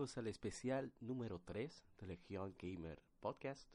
[0.00, 3.70] Amigos al especial número 3 de Legión Gamer Podcast.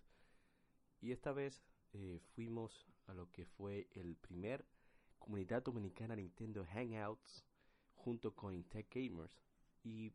[0.99, 1.61] Y esta vez
[1.93, 4.65] eh, fuimos a lo que fue el primer
[5.19, 7.45] Comunidad Dominicana Nintendo Hangouts
[7.93, 9.39] junto con Intech Gamers.
[9.83, 10.13] Y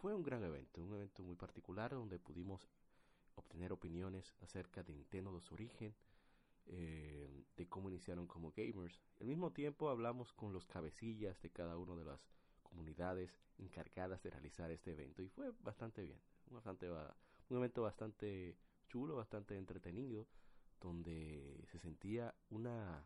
[0.00, 2.68] fue un gran evento, un evento muy particular donde pudimos
[3.36, 5.94] obtener opiniones acerca de Nintendo de su origen,
[6.66, 9.00] eh, de cómo iniciaron como gamers.
[9.20, 12.20] Al mismo tiempo hablamos con los cabecillas de cada una de las
[12.74, 16.18] comunidades encargadas de realizar este evento y fue bastante bien,
[16.50, 18.56] bastante un evento bastante
[18.88, 20.26] chulo, bastante entretenido,
[20.80, 23.04] donde se sentía una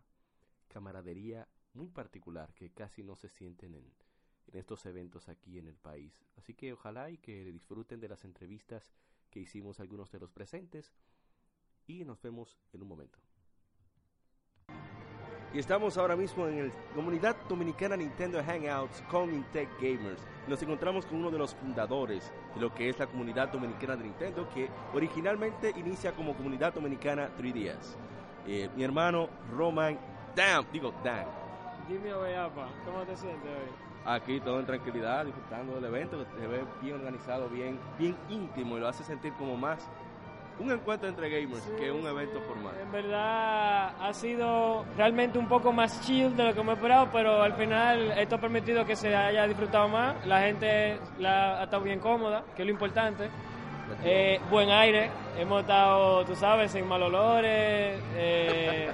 [0.68, 3.92] camaradería muy particular que casi no se sienten en,
[4.46, 6.24] en estos eventos aquí en el país.
[6.36, 8.90] Así que ojalá y que disfruten de las entrevistas
[9.30, 10.92] que hicimos algunos de los presentes
[11.86, 13.18] y nos vemos en un momento.
[15.54, 20.20] Y estamos ahora mismo en la comunidad dominicana Nintendo Hangouts con Intech Gamers.
[20.46, 24.04] Nos encontramos con uno de los fundadores de lo que es la comunidad dominicana de
[24.04, 27.96] Nintendo, que originalmente inicia como comunidad dominicana 3DS.
[28.46, 29.98] Eh, mi hermano Roman
[30.36, 31.24] Dan, digo Dan.
[31.88, 33.88] Dime, apa, ¿cómo te sientes hoy?
[34.04, 38.76] Aquí todo en tranquilidad, disfrutando del evento, que se ve bien organizado, bien, bien íntimo
[38.76, 39.88] y lo hace sentir como más
[40.60, 42.74] un encuentro entre gamers que un evento formal.
[42.80, 47.42] En verdad ha sido realmente un poco más chill de lo que me esperaba, pero
[47.42, 50.26] al final esto ha permitido que se haya disfrutado más.
[50.26, 53.28] La gente la, ha estado bien cómoda, que es lo importante.
[54.04, 58.00] Eh, buen aire, hemos estado, tú sabes, sin mal olores.
[58.16, 58.90] Eh,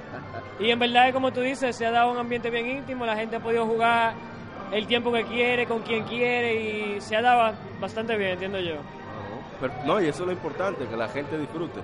[0.59, 3.37] y en verdad, como tú dices, se ha dado un ambiente bien íntimo, la gente
[3.37, 4.13] ha podido jugar
[4.71, 8.75] el tiempo que quiere, con quien quiere y se ha dado bastante bien, entiendo yo
[9.85, 11.79] no, y eso es lo importante, que la gente disfrute.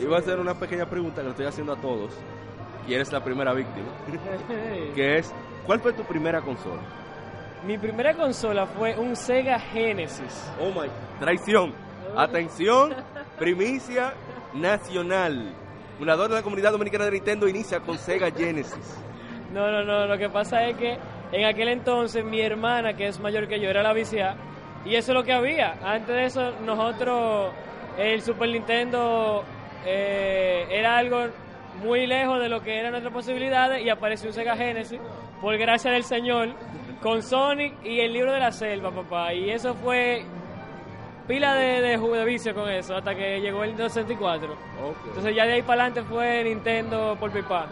[0.00, 2.12] Iba a hacer una pequeña pregunta que le estoy haciendo a todos,
[2.86, 3.88] y eres la primera víctima,
[4.94, 5.34] que es,
[5.66, 6.80] ¿cuál fue tu primera consola?
[7.66, 10.52] Mi primera consola fue un Sega Genesis.
[10.60, 11.74] Oh my, traición.
[12.16, 12.94] Atención,
[13.38, 14.14] primicia
[14.54, 15.54] nacional.
[15.98, 18.96] Fundador de la comunidad dominicana de Nintendo inicia con Sega Genesis.
[19.52, 20.98] No, no, no, lo que pasa es que
[21.32, 24.36] en aquel entonces mi hermana, que es mayor que yo, era la vicia
[24.88, 25.74] y eso es lo que había.
[25.84, 27.52] Antes de eso, nosotros,
[27.98, 29.44] el Super Nintendo
[29.84, 31.26] eh, era algo
[31.82, 34.98] muy lejos de lo que eran nuestras posibilidades y apareció un Sega Genesis,
[35.40, 36.48] por gracia del Señor,
[37.02, 39.34] con Sonic y el libro de la selva, papá.
[39.34, 40.24] Y eso fue
[41.26, 44.56] pila de, de, de vicio con eso, hasta que llegó el 64.
[45.06, 47.66] Entonces ya de ahí para adelante fue Nintendo por pipa.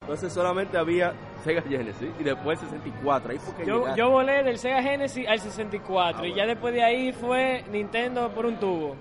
[0.00, 3.32] Entonces solamente había Sega Genesis y después 64.
[3.32, 7.12] Ahí fue yo, yo volé del Sega Genesis al 64 y ya después de ahí
[7.12, 8.96] fue Nintendo por un tubo.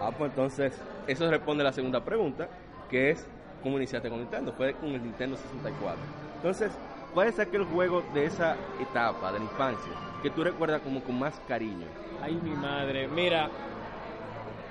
[0.00, 2.48] Ah, pues entonces eso responde a la segunda pregunta,
[2.90, 3.26] que es
[3.62, 4.52] cómo iniciaste con Nintendo.
[4.52, 5.98] Fue con el Nintendo 64.
[6.36, 6.72] Entonces,
[7.14, 9.92] ¿cuál es aquel juego de esa etapa, de la infancia,
[10.22, 11.86] que tú recuerdas como con más cariño?
[12.22, 13.48] Ay, mi madre, mira,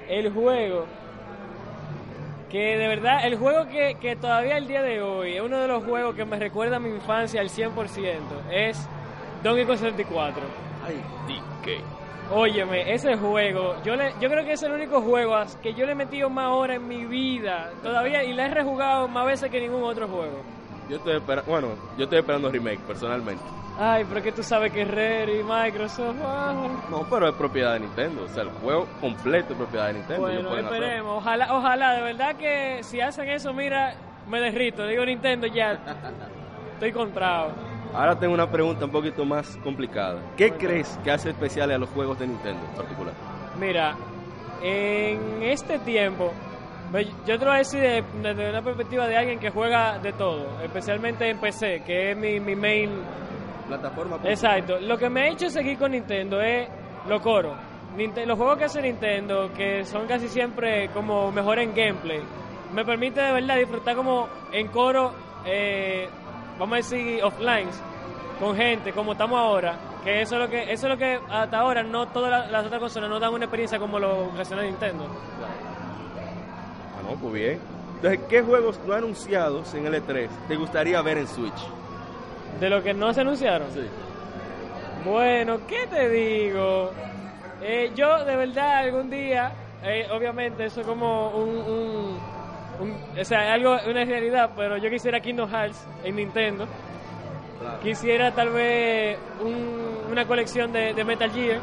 [0.07, 0.85] el juego
[2.50, 5.67] que de verdad, el juego que, que todavía el día de hoy es uno de
[5.67, 7.72] los juegos que me recuerda a mi infancia al 100%,
[8.51, 8.88] es
[9.44, 10.44] Donkey Kong 64.
[10.85, 11.81] Ay, DK.
[12.31, 15.91] Óyeme, ese juego, yo le, yo creo que es el único juego que yo le
[15.91, 19.59] he metido más horas en mi vida todavía y le he rejugado más veces que
[19.62, 20.41] ningún otro juego.
[20.89, 21.67] Yo estoy esperando, bueno,
[21.97, 23.44] yo estoy esperando remake personalmente.
[23.78, 26.16] Ay, pero que tú sabes que Rare y Microsoft.
[26.90, 28.24] No, pero es propiedad de Nintendo.
[28.24, 30.22] O sea, el juego completo es propiedad de Nintendo.
[30.22, 31.18] Bueno, esperemos.
[31.18, 33.96] Ojalá, ojalá, de verdad que si hacen eso, mira,
[34.30, 34.88] me derrito.
[34.88, 35.78] Digo Nintendo ya.
[36.74, 37.52] Estoy comprado.
[37.94, 40.19] Ahora tengo una pregunta un poquito más complicada.
[40.36, 43.13] ¿Qué crees que hace especial a los juegos de Nintendo en particular?
[43.60, 43.95] Mira,
[44.62, 46.33] en este tiempo,
[47.25, 47.81] yo te lo voy a decir
[48.21, 52.39] desde, una perspectiva de alguien que juega de todo, especialmente en PC, que es mi,
[52.42, 52.89] mi main
[53.67, 54.19] plataforma.
[54.23, 54.79] Exacto.
[54.79, 56.67] Lo que me ha hecho seguir con Nintendo es
[57.07, 57.56] lo coro.
[57.97, 62.21] los juegos que hace Nintendo, que son casi siempre como mejor en gameplay,
[62.73, 65.13] me permite de verdad disfrutar como en coro,
[65.45, 66.07] eh,
[66.59, 67.69] vamos a decir offline,
[68.39, 69.77] con gente, como estamos ahora.
[70.03, 72.79] Que eso es lo que, eso es lo que hasta ahora no todas las, otras
[72.79, 75.06] consolas no dan una experiencia como lo que hace Nintendo.
[76.95, 77.59] Ah, no, pues bien.
[77.95, 81.68] Entonces, ¿qué juegos no anunciados en L3 te gustaría ver en Switch?
[82.60, 83.68] ¿De lo que no se anunciaron?
[83.74, 83.81] Sí.
[85.04, 86.92] Bueno, ¿qué te digo?
[87.62, 89.52] Eh, yo de verdad algún día,
[89.84, 92.19] eh, obviamente eso es como un, un,
[92.80, 96.68] un- o sea, algo, una realidad, pero yo quisiera Kingdom Hearts en Nintendo.
[97.81, 101.60] Quisiera tal vez un- una colección de, de Metal Gear.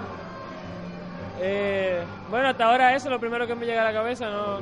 [1.41, 4.61] Eh, bueno, hasta ahora eso es lo primero que me llega a la cabeza, ¿no?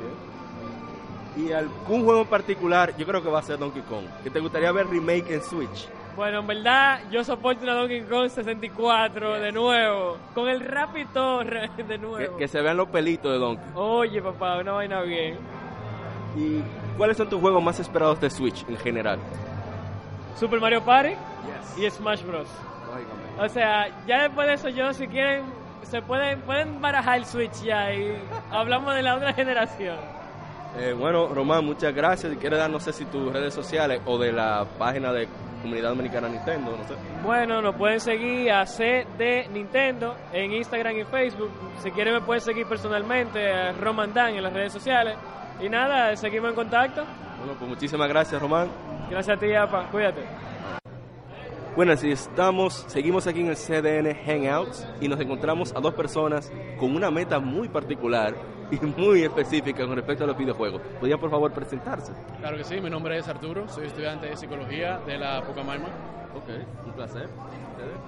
[1.37, 4.05] Y algún juego en particular, yo creo que va a ser Donkey Kong.
[4.23, 5.87] ¿Que te gustaría ver remake en Switch?
[6.15, 11.47] Bueno, en verdad, yo soporto una Donkey Kong 64 de nuevo, con el Raptor
[11.87, 12.37] de nuevo.
[12.37, 13.65] que se vean los pelitos de Donkey.
[13.75, 15.37] Oye, papá, una vaina bien.
[16.35, 16.61] ¿Y
[16.97, 19.19] cuáles son tus juegos más esperados de Switch en general?
[20.37, 21.13] Super Mario Party
[21.77, 22.47] y Smash Bros.
[23.39, 25.43] O sea, ya después de eso yo si quieren
[25.83, 28.17] se pueden pueden barajar el Switch ya y
[28.51, 29.97] hablamos de la otra generación.
[30.77, 32.31] Eh, bueno, Román, muchas gracias.
[32.31, 35.27] Si quieres dar, no sé si tus redes sociales o de la página de
[35.61, 36.95] Comunidad Dominicana Nintendo, no sé.
[37.23, 41.51] Bueno, nos pueden seguir a CD Nintendo en Instagram y Facebook.
[41.83, 45.15] Si quieren me pueden seguir personalmente a Roman Dan en las redes sociales.
[45.61, 47.03] Y nada, seguimos en contacto.
[47.37, 48.69] Bueno, pues muchísimas gracias, Román.
[49.09, 49.87] Gracias a ti, Apa.
[49.91, 50.21] Cuídate.
[51.75, 56.51] Bueno, así estamos, seguimos aquí en el CDN Hangouts y nos encontramos a dos personas
[56.77, 58.35] con una meta muy particular
[58.81, 60.81] y muy específica con respecto a los videojuegos.
[60.99, 62.13] ¿Podrían por favor presentarse?
[62.39, 65.87] Claro que sí, mi nombre es Arturo, soy estudiante de psicología de la Pucamaima.
[66.33, 67.27] Ok, un placer.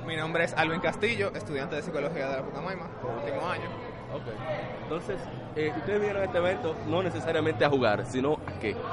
[0.05, 2.87] Mi nombre es Alvin Castillo, estudiante de psicología de la Pucamaima,
[3.17, 3.69] último año.
[4.13, 4.27] Ok.
[4.83, 5.17] Entonces,
[5.55, 8.75] eh, ustedes vinieron a este evento no necesariamente a jugar, sino a qué.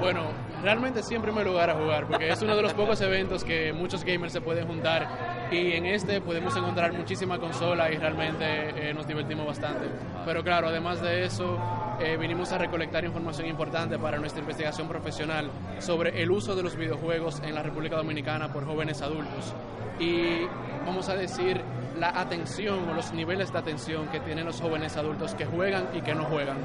[0.00, 0.24] Bueno,
[0.62, 3.72] realmente sí en primer lugar a jugar, porque es uno de los pocos eventos que
[3.72, 5.06] muchos gamers se pueden juntar
[5.52, 8.44] y en este podemos encontrar muchísima consola y realmente
[8.90, 9.86] eh, nos divertimos bastante.
[10.24, 11.58] Pero claro, además de eso,
[12.00, 16.76] eh, vinimos a recolectar información importante para nuestra investigación profesional sobre el uso de los
[16.76, 19.54] videojuegos en la República Dominicana por jóvenes adultos
[19.98, 20.46] y
[20.86, 21.60] vamos a decir
[21.98, 26.00] la atención o los niveles de atención que tienen los jóvenes adultos que juegan y
[26.00, 26.56] que no juegan.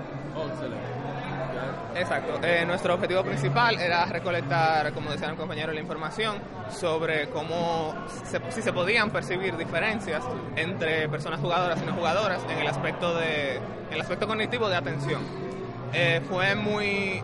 [1.95, 2.39] Exacto.
[2.44, 6.36] Eh, nuestro objetivo principal era recolectar, como decía el compañero, la información
[6.69, 7.94] sobre cómo,
[8.25, 10.24] se- si se podían percibir diferencias
[10.56, 13.59] entre personas jugadoras y no jugadoras en el aspecto, de,
[13.92, 15.21] el aspecto cognitivo de atención.
[15.94, 17.24] Eh, fue muy...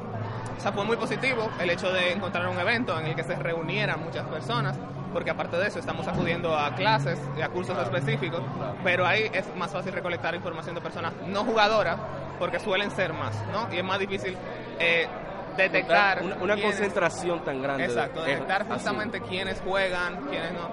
[0.65, 4.01] O fue muy positivo el hecho de encontrar un evento en el que se reunieran
[4.01, 4.77] muchas personas,
[5.11, 8.41] porque aparte de eso estamos acudiendo a clases y a cursos específicos,
[8.81, 11.97] pero ahí es más fácil recolectar información de personas no jugadoras,
[12.39, 13.73] porque suelen ser más, ¿no?
[13.73, 14.35] Y es más difícil
[14.79, 15.07] eh,
[15.57, 16.21] detectar...
[16.23, 17.85] una, una quiénes- concentración tan grande.
[17.85, 18.71] Exacto, detectar así.
[18.71, 20.69] justamente quiénes juegan, quiénes no.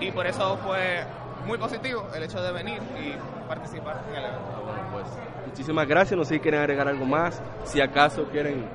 [0.00, 1.04] Y por eso fue
[1.46, 3.14] muy positivo el hecho de venir y
[3.48, 4.40] participar en el evento.
[4.54, 5.06] Ah, bueno, pues,
[5.46, 6.16] muchísimas gracias.
[6.16, 7.42] No sé si quieren agregar algo más.
[7.64, 8.66] Si acaso quieren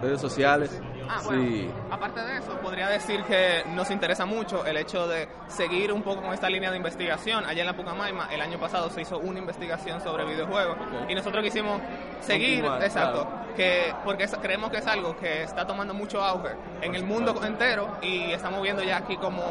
[0.00, 0.80] redes sociales.
[1.10, 1.70] Ah, bueno, sí.
[1.90, 6.22] aparte de eso, podría decir que nos interesa mucho el hecho de seguir un poco
[6.22, 7.44] con esta línea de investigación.
[7.46, 10.76] Allá en la Pucamaima, el año pasado se hizo una investigación sobre videojuegos
[11.08, 11.80] y nosotros quisimos
[12.20, 13.54] seguir, Continuar, exacto, claro.
[13.56, 16.50] que porque es- creemos que es algo que está tomando mucho auge
[16.82, 19.42] en el mundo entero y estamos viendo ya aquí como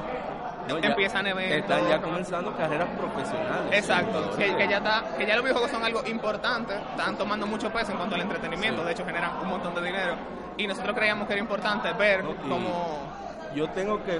[0.68, 1.57] No, ya empiezan eventos.
[1.59, 3.71] Están ya comenzando carreras profesionales.
[3.71, 7.71] Exacto, que, que ya está, que ya los videojuegos son algo importante, están tomando mucho
[7.71, 10.15] peso en cuanto al entretenimiento, de hecho generan un montón de dinero
[10.57, 12.36] y nosotros creíamos que era importante ver Ok.
[12.50, 13.18] cómo
[13.56, 14.19] Yo tengo que,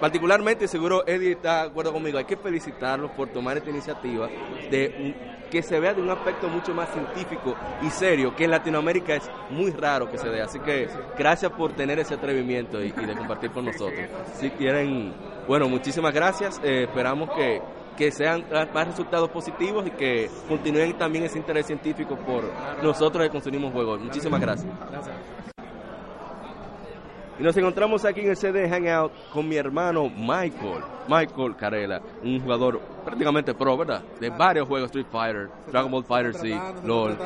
[0.00, 4.28] particularmente, seguro Eddie está de acuerdo conmigo, hay que felicitarlos por tomar esta iniciativa
[4.70, 8.50] de un- que se vea de un aspecto mucho más científico y serio, que en
[8.50, 10.42] Latinoamérica es muy raro que se dé.
[10.42, 14.00] Así que gracias por tener ese atrevimiento y, y de compartir con nosotros.
[14.34, 15.12] Si quieren,
[15.46, 16.58] bueno, muchísimas gracias.
[16.64, 17.62] Eh, esperamos que,
[17.96, 18.44] que sean
[18.74, 22.42] más resultados positivos y que continúen también ese interés científico por
[22.82, 24.00] nosotros que consumimos juegos.
[24.00, 24.72] Muchísimas gracias.
[27.38, 32.40] Y nos encontramos aquí en el CD Hangout con mi hermano Michael, Michael Carela, un
[32.40, 34.02] jugador prácticamente pro, ¿verdad?
[34.18, 37.18] De varios juegos, Street Fighter, Dragon Ball Fighter, Tratando, LOL.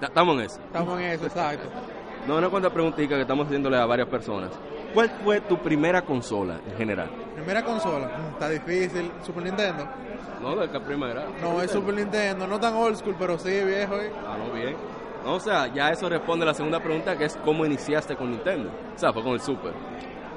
[0.00, 0.60] Estamos en eso.
[0.60, 1.68] Estamos en eso, exacto.
[2.28, 4.50] No, una cuanta preguntita que estamos haciéndole a varias personas.
[4.94, 7.10] ¿Cuál fue tu primera consola en general?
[7.34, 9.10] Primera consola, mm, está difícil.
[9.24, 9.84] Super Nintendo.
[10.40, 11.26] No, de la primera.
[11.40, 13.96] No, es Super Nintendo, no tan old school, pero sí viejo.
[13.96, 14.12] ¿eh?
[14.26, 14.76] Ah, no, bien.
[15.24, 18.70] O sea, ya eso responde a la segunda pregunta que es cómo iniciaste con Nintendo.
[18.94, 19.72] O sea, fue con el Super.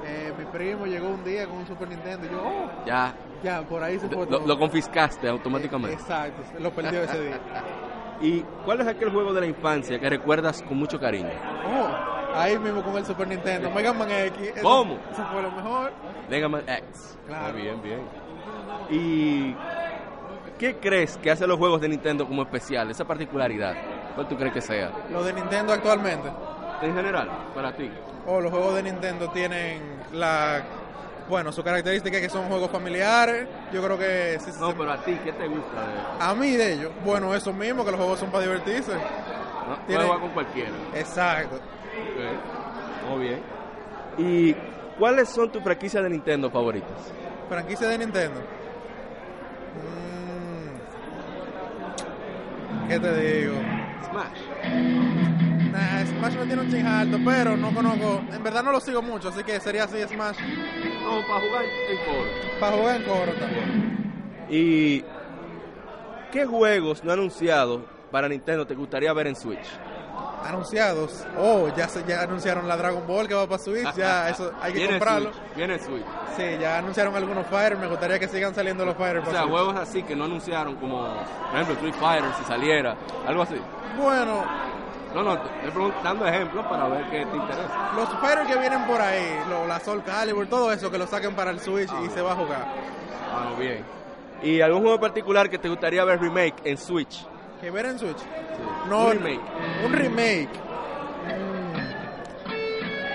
[0.06, 3.62] Eh, mi primo llegó un día con un Super Nintendo y yo, oh, Ya, ya,
[3.62, 5.94] por ahí se fue lo, confiscaste automáticamente.
[5.94, 7.40] Exacto, lo perdió ese día.
[8.20, 11.30] ¿Y cuál es aquel juego de la infancia que recuerdas con mucho cariño?
[11.66, 14.52] Oh, ahí mismo con el Super Nintendo, Mega Man X.
[14.54, 14.98] eso- ¿Cómo?
[15.10, 15.92] Eso fue lo mejor.
[16.28, 17.18] Mega Man X.
[17.26, 17.46] Claro.
[17.48, 18.00] Ah, bien, bien.
[18.90, 19.56] ¿Y
[20.58, 22.90] qué crees que hace los juegos de Nintendo como especial?
[22.90, 23.74] Esa particularidad.
[24.14, 24.90] ¿Cuál tú crees que sea?
[25.10, 26.28] Lo de Nintendo actualmente.
[26.82, 27.90] En general, para ti.
[28.26, 29.80] Oh, los juegos de Nintendo tienen
[30.12, 30.62] la
[31.28, 33.46] Bueno, su característica es que son juegos familiares.
[33.72, 35.94] Yo creo que sí, No, pero a ti, ¿qué te gusta de
[36.24, 38.92] a mí de ellos, bueno, eso mismo, que los juegos son para divertirse.
[38.92, 39.00] ¿no?
[39.86, 40.70] Tiene- Puedes jugar con cualquiera.
[40.94, 41.56] Exacto.
[41.56, 43.10] Ok.
[43.10, 43.40] Muy bien.
[44.18, 44.54] ¿Y
[44.98, 46.90] cuáles son tus franquicias de Nintendo favoritas?
[47.48, 48.40] Franquicia de Nintendo.
[52.84, 52.88] Mm.
[52.88, 53.54] ¿Qué te digo?
[54.14, 54.38] Smash.
[55.72, 58.22] Nah, Smash me tiene un ching alto, pero no conozco.
[58.32, 60.38] En verdad no lo sigo mucho, así que sería así Smash.
[61.02, 62.30] No, para jugar en foro.
[62.60, 64.46] Para jugar en coro también.
[64.48, 65.04] ¿Y
[66.30, 69.66] qué juegos no anunciados para Nintendo te gustaría ver en Switch?
[70.44, 71.24] Anunciados.
[71.38, 73.92] Oh, ya, se, ya anunciaron la Dragon Ball que va para Switch.
[73.94, 75.32] Ya, eso hay que Viene comprarlo.
[75.32, 76.04] Switch, Viene Switch.
[76.36, 77.76] Sí, ya anunciaron algunos Fire.
[77.78, 79.52] Me gustaría que sigan saliendo los Fire O para sea, Switch.
[79.52, 82.94] juegos así que no anunciaron como, por ejemplo, Street Fighter si saliera,
[83.26, 83.56] algo así.
[83.96, 84.44] Bueno,
[85.14, 87.92] No, no, te estoy preguntando ejemplos para ver qué te interesa.
[87.96, 91.34] los Fire que vienen por ahí, lo, la Soul Calibur, todo eso, que lo saquen
[91.34, 92.66] para el Switch y se va a jugar.
[93.32, 93.82] Ah, bien.
[94.42, 97.26] ¿Y algún juego en particular que te gustaría ver remake en Switch?
[97.64, 98.18] ¿Que ver en Switch?
[98.18, 98.24] Sí.
[98.90, 99.40] No, Un remake.
[99.86, 100.48] Un remake.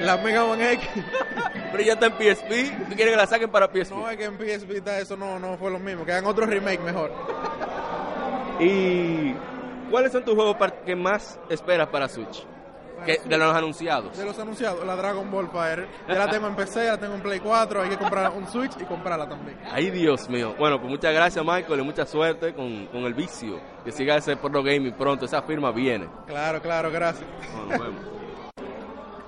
[0.02, 0.06] Mm.
[0.06, 0.90] La Mega Man X.
[1.72, 2.50] Pero ya está en PSP,
[2.90, 3.92] ¿tú quieres que la saquen para PSP?
[3.92, 6.04] No, es que en PSP está- eso no, no fue lo mismo.
[6.04, 7.12] Que hagan otro remake mejor.
[8.60, 9.36] ¿Y
[9.92, 12.44] cuáles son tus juegos que más esperas para Switch?
[13.06, 14.18] Que, de los anunciados.
[14.18, 15.88] De los anunciados, la Dragon Ball Fire.
[16.08, 17.82] Ya la tengo en PC, la tengo en Play 4.
[17.82, 19.58] Hay que comprar un Switch y comprarla también.
[19.72, 20.56] Ay, Dios mío.
[20.58, 23.60] Bueno, pues muchas gracias, Michael, y mucha suerte con, con el vicio.
[23.84, 25.26] Que siga ese Pro Gaming pronto.
[25.26, 26.08] Esa firma viene.
[26.28, 27.28] Claro, claro, gracias.
[27.54, 28.20] Bueno, nos vemos.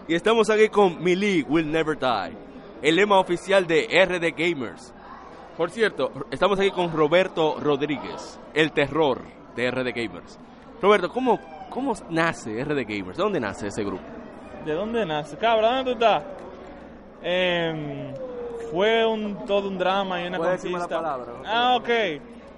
[0.08, 2.38] Y estamos aquí con Me League Will Never Die,
[2.82, 4.94] el lema oficial de RD Gamers.
[5.56, 9.22] Por cierto, estamos aquí con Roberto Rodríguez, el terror
[9.56, 10.38] de RD Gamers.
[10.82, 11.40] Roberto, ¿cómo,
[11.72, 13.18] cómo nace RD Gamers?
[13.18, 14.04] ¿De dónde nace ese grupo?
[14.63, 15.36] ¿De dónde nace?
[15.38, 16.24] Cabra, ¿dónde tú estás?
[17.24, 18.13] Em,
[18.72, 20.88] fue un todo un drama y una conquista.
[20.88, 21.44] palabra, ¿no?
[21.46, 21.90] Ah, ok.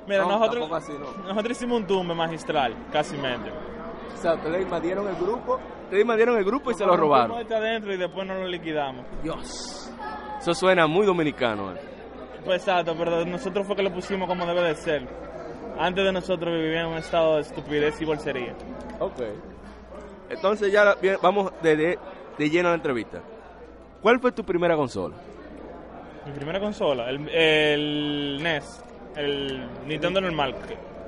[0.08, 1.24] Mira, No, nosotros, así, no.
[1.28, 3.50] nosotros hicimos un tumbe magistral, casi mente.
[4.14, 7.40] O sea, te le invadieron el grupo, te invadieron el grupo y se lo robaron.
[7.40, 9.06] Está adentro y después nos lo liquidamos.
[9.22, 9.92] Dios.
[10.40, 11.72] Eso suena muy dominicano.
[11.74, 11.80] eh.
[12.44, 15.08] Pues exacto, pero nosotros fue que lo pusimos como debe de ser.
[15.78, 18.54] Antes de nosotros vivía en un estado de estupidez y bolsería.
[19.00, 19.22] Ok.
[20.30, 22.00] Entonces ya vamos de, de,
[22.38, 23.22] de lleno a la entrevista.
[24.02, 25.16] ¿Cuál fue tu primera consola?
[26.26, 28.84] Mi primera consola, el, el NES,
[29.16, 30.56] el Nintendo normal.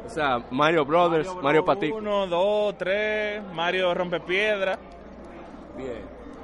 [0.05, 1.89] O sea, Mario Brothers, Mario, Pati.
[1.89, 4.77] Uno, dos, tres, Mario Rompepiedra.
[5.77, 6.01] Bien,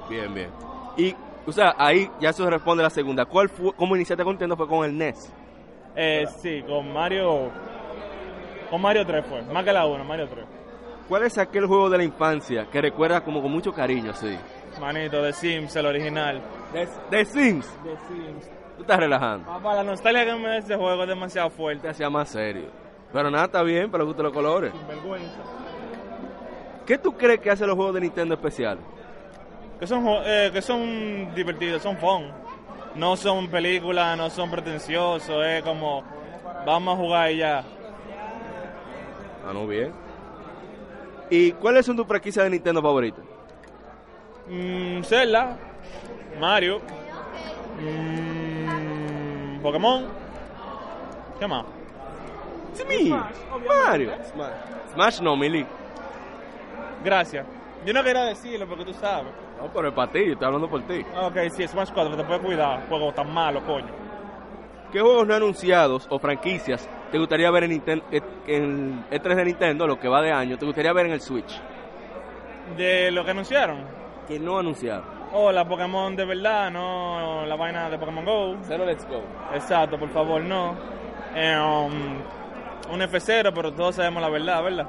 [0.09, 0.49] bien, bien.
[0.97, 3.25] Y, o sea, ahí ya se responde la segunda.
[3.25, 4.55] ¿Cuál fue, cómo iniciaste con Nintendo?
[4.57, 5.31] Fue con el NES.
[5.95, 7.49] Eh, sí, con Mario.
[8.71, 10.45] Con Mario 3 fue, más que la 1, Mario 3.
[11.07, 14.35] ¿Cuál es aquel juego de la infancia que recuerdas como con mucho cariño, sí?
[14.79, 16.41] Manito, de Sims, el original.
[16.73, 17.69] De Sims.
[17.83, 18.49] De Sims.
[18.77, 19.45] Tú estás relajando.
[19.45, 21.89] Papá, la nostalgia que me da ese juego es demasiado Te fuerte.
[21.89, 22.69] hacía más serio.
[23.11, 24.71] Pero nada, está bien, pero gusto los colores.
[24.71, 25.37] Sin vergüenza.
[26.85, 28.83] ¿Qué tú crees que hacen los juegos de Nintendo especiales?
[29.79, 32.31] Que son, eh, que son divertidos, son fun.
[32.95, 36.03] No son películas, no son pretenciosos, es como.
[36.65, 37.63] Vamos a jugar y ya.
[39.47, 39.91] Ah, no, bien.
[41.29, 43.23] ¿Y cuáles son tus franquicias de Nintendo favoritas?
[44.47, 45.57] Mm, Zelda,
[46.39, 46.81] Mario,
[47.79, 50.05] mm, Pokémon.
[51.39, 51.65] ¿Qué más?
[52.73, 53.13] Sí,
[53.67, 54.11] Mario.
[54.93, 55.65] Smash no, Melee.
[57.03, 57.45] Gracias.
[57.85, 59.33] Yo no quería decirlo porque tú sabes.
[59.59, 61.05] No, pero es para ti, yo estoy hablando por ti.
[61.21, 62.87] Ok, sí, Smash 4, te puedes cuidar.
[62.87, 63.87] Juego tan malo, coño.
[64.91, 69.45] ¿Qué juegos no anunciados o franquicias te gustaría ver en, Ninten- eh, en E3 de
[69.45, 71.59] Nintendo, lo que va de año, te gustaría ver en el Switch?
[72.77, 73.79] De lo que anunciaron.
[74.27, 75.03] Que no anunciaron.
[75.33, 78.57] Oh, la Pokémon de verdad, no la vaina de Pokémon Go.
[78.63, 79.21] Zero Let's Go.
[79.53, 80.71] Exacto, por favor, no.
[81.33, 81.93] Um,
[82.93, 84.87] un F0, pero todos sabemos la verdad, ¿verdad?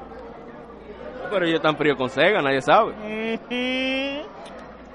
[1.31, 2.93] Pero ellos están fríos con Sega, nadie sabe.
[2.93, 4.23] Mhm.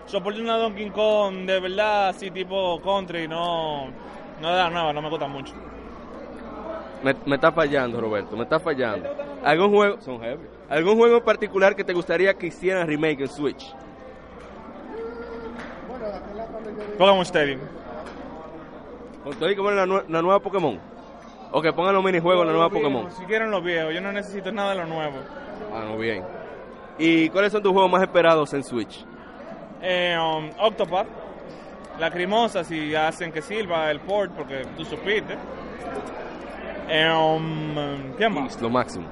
[0.05, 3.87] Soporte una Donkey Kong de verdad, así tipo country, no,
[4.41, 5.53] no de la nueva, no me gusta mucho.
[7.03, 9.07] Me, me está fallando, Roberto, me está fallando.
[9.43, 10.45] ¿Algún juego, son heavy.
[10.69, 13.73] ¿Algún juego en particular que te gustaría que hicieran remake en Switch?
[16.97, 17.59] Pokémon Stadium.
[19.23, 20.79] Con todo y como la, nue- la nueva Pokémon.
[21.51, 23.09] O que pongan los minijuegos en la nueva Pokémon.
[23.11, 25.15] Si quieren los viejos, yo no necesito nada de lo nuevo.
[25.73, 26.23] Ah, no, bien.
[26.97, 29.05] ¿Y cuáles son tus juegos más esperados en Switch?
[29.81, 31.07] Eh, um, Octopath,
[31.99, 35.35] Lacrimosa, si hacen que sirva el port, porque tú supiste.
[36.89, 38.61] Eh, um, ¿Qué más?
[38.61, 39.07] Lo máximo.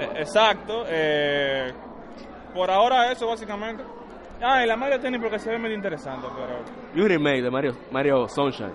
[0.00, 0.84] Eh, exacto.
[0.88, 1.72] eh,
[2.54, 3.82] por ahora eso, básicamente.
[4.42, 6.60] Ah, y la Mario Tennis porque se ve medio interesante, pero...
[6.94, 8.72] Y un remake de Mario, Mario Sunshine.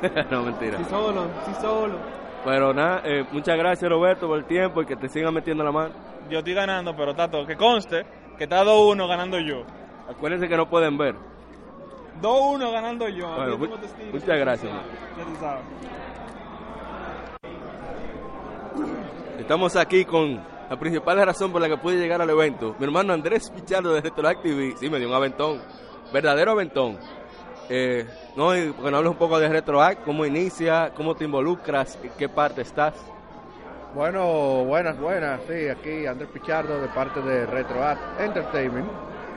[0.30, 0.78] no, mentira.
[0.78, 1.96] Sí solo, sí solo.
[2.44, 5.72] Pero nada, eh, muchas gracias Roberto por el tiempo y que te sigan metiendo la
[5.72, 5.94] mano.
[6.30, 8.06] Yo estoy ganando, pero Tato, que conste
[8.38, 9.64] que está 2-1 ganando yo.
[10.08, 11.14] Acuérdense que no pueden ver.
[12.22, 13.34] 2-1 ganando yo.
[13.34, 13.58] Bueno,
[14.12, 14.72] muchas gracias.
[14.72, 15.62] Ya tú sabes.
[19.40, 20.36] Estamos aquí con
[20.68, 22.76] la principal razón por la que pude llegar al evento.
[22.78, 24.76] Mi hermano Andrés Pichardo de Retroactive.
[24.78, 25.60] Sí, me dio un aventón.
[26.12, 26.98] Verdadero aventón.
[27.68, 28.06] Eh,
[28.36, 32.10] no, y porque no hables un poco de Retroact, cómo inicia, cómo te involucras, en
[32.18, 32.94] qué parte estás.
[33.94, 35.40] Bueno, buenas, buenas.
[35.48, 38.88] Sí, aquí Andrés Pichardo de parte de RetroArt Entertainment.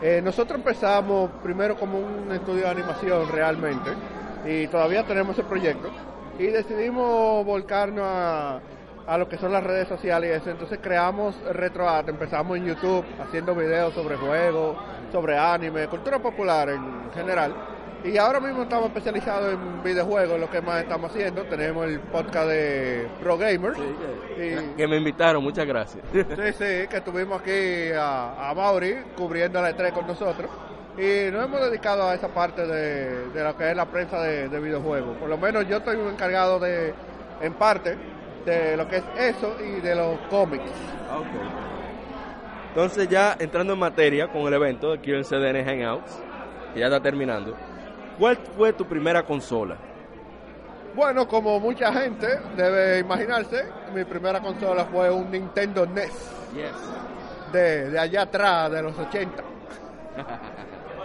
[0.02, 3.92] Eh, nosotros empezamos primero como un estudio de animación realmente
[4.46, 5.90] y todavía tenemos ese proyecto
[6.38, 8.60] y decidimos volcarnos a,
[9.08, 10.50] a lo que son las redes sociales y eso.
[10.50, 14.78] Entonces creamos RetroArt, empezamos en YouTube haciendo videos sobre juegos,
[15.12, 17.54] sobre anime, cultura popular en general.
[18.06, 21.44] Y ahora mismo estamos especializados en videojuegos, lo que más estamos haciendo.
[21.44, 23.80] Tenemos el podcast de Pro Gamers.
[24.38, 26.04] Y- Que me invitaron, muchas gracias.
[26.12, 26.22] Sí,
[26.58, 30.50] sí, que tuvimos aquí a, a Mauri cubriendo la E3 con nosotros.
[30.98, 34.50] Y nos hemos dedicado a esa parte de, de lo que es la prensa de,
[34.50, 35.16] de videojuegos.
[35.18, 36.94] Por lo menos yo estoy encargado de,
[37.42, 37.98] en parte,
[38.46, 40.72] de lo que es eso y de los cómics.
[42.70, 46.20] Entonces ya entrando en materia con el evento aquí en CDN Hangouts,
[46.74, 47.56] que ya está terminando.
[48.18, 49.78] ¿Cuál fue tu primera consola?
[50.96, 56.32] Bueno, como mucha gente debe imaginarse, mi primera consola fue un Nintendo NES.
[57.52, 59.44] De, de allá atrás, de los 80.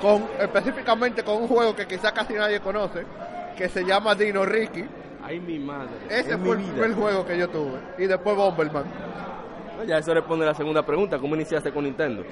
[0.01, 3.05] con, específicamente con un juego que quizá casi nadie conoce,
[3.57, 4.85] que se llama Dino Ricky.
[5.29, 5.91] Ay, mi madre.
[6.09, 6.73] Ese fue mi el vida.
[6.73, 7.79] primer juego que yo tuve.
[7.99, 8.85] Y después Bomberman.
[9.77, 12.23] No, Ya eso responde a la segunda pregunta, ¿cómo iniciaste con Nintendo?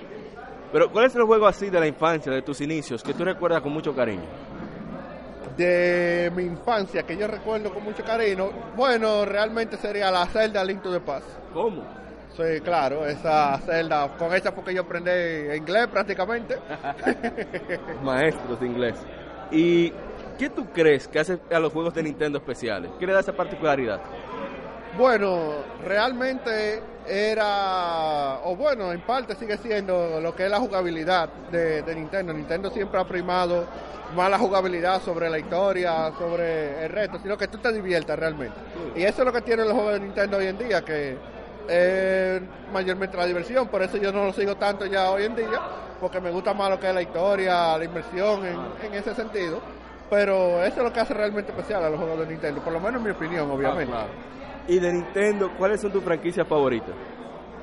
[0.73, 3.61] Pero ¿cuál es el juego así de la infancia, de tus inicios, que tú recuerdas
[3.63, 4.25] con mucho cariño?
[5.57, 10.83] De mi infancia, que yo recuerdo con mucho cariño, bueno, realmente sería la Zelda Link
[10.83, 11.27] to the Past.
[11.55, 11.83] ¿Cómo?
[12.37, 15.11] Sí, claro, esa Zelda, con esa porque yo aprendí
[15.57, 16.57] inglés prácticamente.
[18.03, 18.97] Maestros de inglés.
[19.51, 19.93] ¿Y
[20.37, 22.91] qué tú crees que hace a los juegos de Nintendo especiales?
[22.99, 24.01] ¿Qué le da esa particularidad?
[24.97, 25.53] Bueno,
[25.85, 31.95] realmente era, o bueno, en parte sigue siendo lo que es la jugabilidad de, de
[31.95, 32.33] Nintendo.
[32.33, 33.67] Nintendo siempre ha primado
[34.15, 38.57] más la jugabilidad sobre la historia, sobre el reto, sino que tú te diviertas realmente.
[38.95, 41.17] Y eso es lo que tienen los juegos de Nintendo hoy en día, que
[41.69, 42.41] es
[42.73, 45.61] mayormente la diversión, por eso yo no lo sigo tanto ya hoy en día,
[46.01, 49.61] porque me gusta más lo que es la historia, la inversión en, en ese sentido.
[50.09, 52.81] Pero eso es lo que hace realmente especial a los juegos de Nintendo, por lo
[52.81, 53.95] menos en mi opinión, obviamente.
[54.69, 56.95] Y de Nintendo, ¿cuáles son tus franquicias favoritas?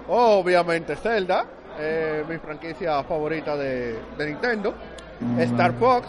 [0.07, 1.45] Obviamente Zelda,
[1.79, 4.73] eh, mi franquicia favorita de, de Nintendo.
[5.39, 6.07] Star Fox,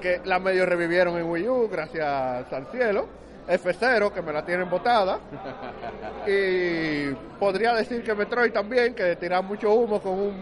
[0.00, 3.08] que la medio revivieron en Wii U, gracias al cielo.
[3.48, 5.18] F0, que me la tienen botada.
[6.26, 10.34] Y podría decir que Metroid también, que tiran mucho humo con un,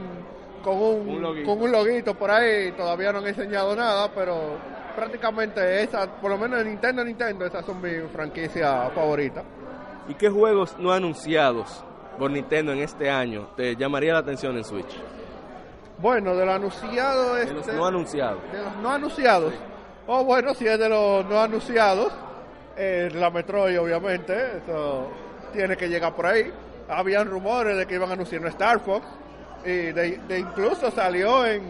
[0.63, 2.73] con un, Un con un loguito por ahí.
[2.73, 4.57] Todavía no han enseñado nada, pero
[4.95, 9.45] prácticamente esa, por lo menos en Nintendo, Nintendo, esas son mis franquicias favoritas.
[10.09, 11.85] ¿Y qué juegos no anunciados
[12.19, 14.95] por Nintendo en este año te llamaría la atención en Switch?
[15.99, 18.41] Bueno, de lo anunciado De los este- no anunciados.
[18.53, 19.55] De los no anunciados.
[20.07, 22.13] O bueno, si es de los no anunciados,
[22.77, 25.09] eh, la Metroid obviamente, eso
[25.53, 26.53] tiene que llegar por ahí.
[26.89, 29.07] Habían rumores de que iban a anunciar un Star Fox
[29.65, 31.63] y de, de incluso salió en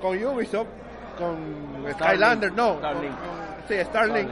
[0.00, 0.68] con Ubisoft,
[1.14, 3.14] con Skylander, no, Starlink.
[3.18, 4.30] con- con- sí, Starlink.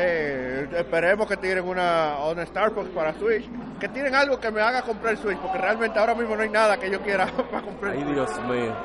[0.00, 3.44] Eh, esperemos que tienen una, una Star Fox para Switch,
[3.80, 6.76] que tienen algo que me haga comprar Switch, porque realmente ahora mismo no hay nada
[6.78, 8.14] que yo quiera para comprar Ay, Switch.
[8.14, 8.76] Dios mío.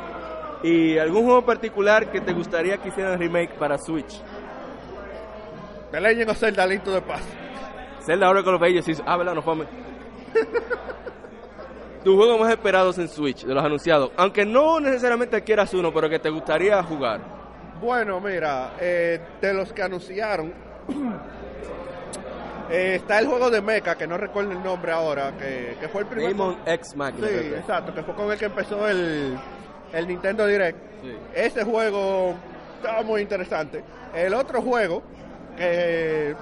[0.63, 4.19] ¿Y algún juego particular que te gustaría que hicieran remake para Switch?
[5.91, 7.27] The Legend of Zelda Link to the Past.
[8.05, 8.87] Zelda Oracle of Ages.
[8.87, 9.35] hizo- Ah, ¿verdad?
[9.35, 9.65] No mí.
[12.03, 14.11] Tus juegos más esperados en Switch, de los anunciados.
[14.17, 17.21] Aunque no necesariamente quieras uno, pero que te gustaría jugar.
[17.81, 20.53] Bueno, mira, eh, de los que anunciaron,
[22.69, 26.01] eh, está el juego de Mecha, que no recuerdo el nombre ahora, que, que fue
[26.01, 26.29] el primer...
[26.29, 27.27] Demon X Machina.
[27.27, 29.37] Sí, creo exacto, que fue con el que empezó el,
[29.93, 30.77] el Nintendo Direct.
[31.01, 31.15] Sí.
[31.33, 32.35] Ese juego
[32.77, 33.81] estaba muy interesante.
[34.13, 35.03] El otro juego,
[35.55, 36.35] que,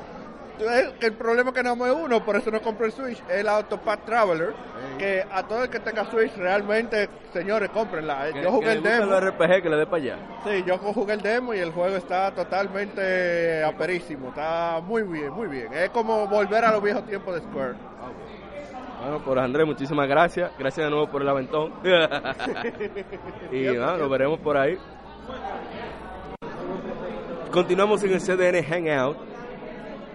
[0.61, 3.47] el- el problema que no es uno, por eso no compré el Switch, es el
[3.49, 4.53] Autopath Traveler,
[4.97, 8.29] que a todo el que tenga Switch realmente, señores, cómprenla.
[8.41, 9.05] Yo jugué que el demo.
[9.05, 10.15] los RPG que le dé para allá.
[10.45, 15.47] Sí, yo jugué el demo y el juego está totalmente aperísimo, está muy bien, muy
[15.47, 15.73] bien.
[15.73, 17.73] Es como volver a los viejos tiempos de Square.
[19.03, 20.51] Bueno, por Andrés, muchísimas gracias.
[20.59, 21.73] Gracias de nuevo por el aventón.
[23.51, 24.77] y bueno, nos veremos por ahí.
[27.51, 29.17] Continuamos en el CDN Hangout.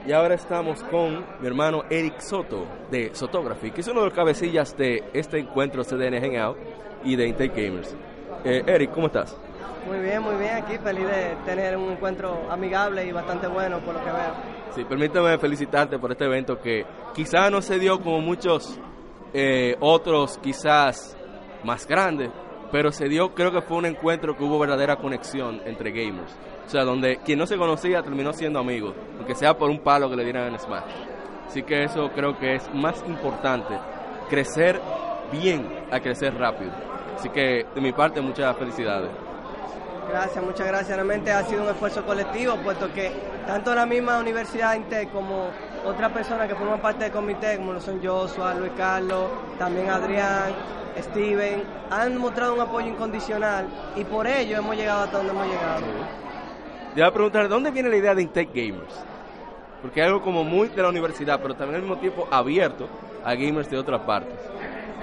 [0.06, 4.14] Y ahora estamos con mi hermano Eric Soto de Sotography, que es uno de los
[4.14, 6.56] cabecillas de este encuentro CDN Hangout
[7.02, 7.96] y de Intake Gamers.
[8.44, 9.36] Eh, Eric, ¿cómo estás?
[9.84, 10.54] Muy bien, muy bien.
[10.54, 14.34] Aquí feliz de tener un encuentro amigable y bastante bueno por lo que veo.
[14.76, 18.78] Sí, permítame felicitarte por este evento que quizás no se dio como muchos
[19.34, 21.16] eh, otros, quizás
[21.64, 22.30] más grandes,
[22.70, 26.38] pero se dio, creo que fue un encuentro que hubo verdadera conexión entre gamers.
[26.66, 30.10] O sea, donde quien no se conocía terminó siendo amigo, aunque sea por un palo
[30.10, 30.82] que le dieran en Smash.
[31.46, 33.78] Así que eso creo que es más importante,
[34.28, 34.80] crecer
[35.30, 36.72] bien a crecer rápido.
[37.16, 39.10] Así que de mi parte muchas felicidades.
[40.08, 40.90] Gracias, muchas gracias.
[40.90, 43.12] Realmente ha sido un esfuerzo colectivo, puesto que
[43.46, 45.50] tanto la misma Universidad Intec como
[45.84, 50.52] otras personas que forman parte del comité, como lo son Joshua, Luis Carlos, también Adrián,
[51.00, 56.25] Steven, han mostrado un apoyo incondicional y por ello hemos llegado hasta donde hemos llegado.
[56.96, 59.04] Te voy a preguntar, ¿de dónde viene la idea de Intech Gamers?
[59.82, 62.88] Porque es algo como muy de la universidad, pero también al mismo tiempo abierto
[63.22, 64.34] a gamers de otras partes.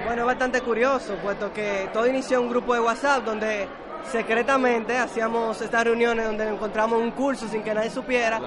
[0.03, 3.67] Bueno, es bastante curioso, puesto que todo inició en un grupo de WhatsApp donde
[4.12, 8.41] secretamente hacíamos estas reuniones donde encontramos un curso sin que nadie supiera.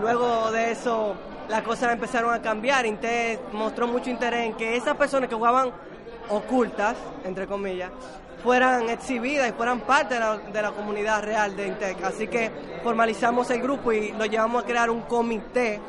[0.00, 1.16] Luego de eso
[1.48, 2.86] las cosas empezaron a cambiar.
[2.86, 5.72] Intec mostró mucho interés en que esas personas que jugaban
[6.28, 7.90] ocultas, entre comillas,
[8.44, 12.04] fueran exhibidas y fueran parte de la, de la comunidad real de Intec.
[12.04, 12.50] Así que
[12.82, 15.80] formalizamos el grupo y lo llevamos a crear un comité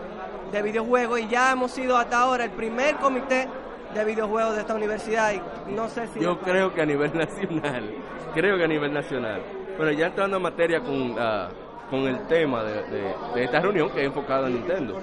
[0.51, 3.47] de videojuegos y ya hemos sido hasta ahora el primer comité
[3.93, 5.41] de videojuegos de esta universidad y
[5.71, 6.19] no sé si...
[6.21, 7.93] Yo creo que a nivel nacional,
[8.33, 9.41] creo que a nivel nacional.
[9.77, 11.49] Pero ya entrando en materia con, ah,
[11.89, 14.97] con el tema de, de- de esta reunión que es enfocada en Nintendo.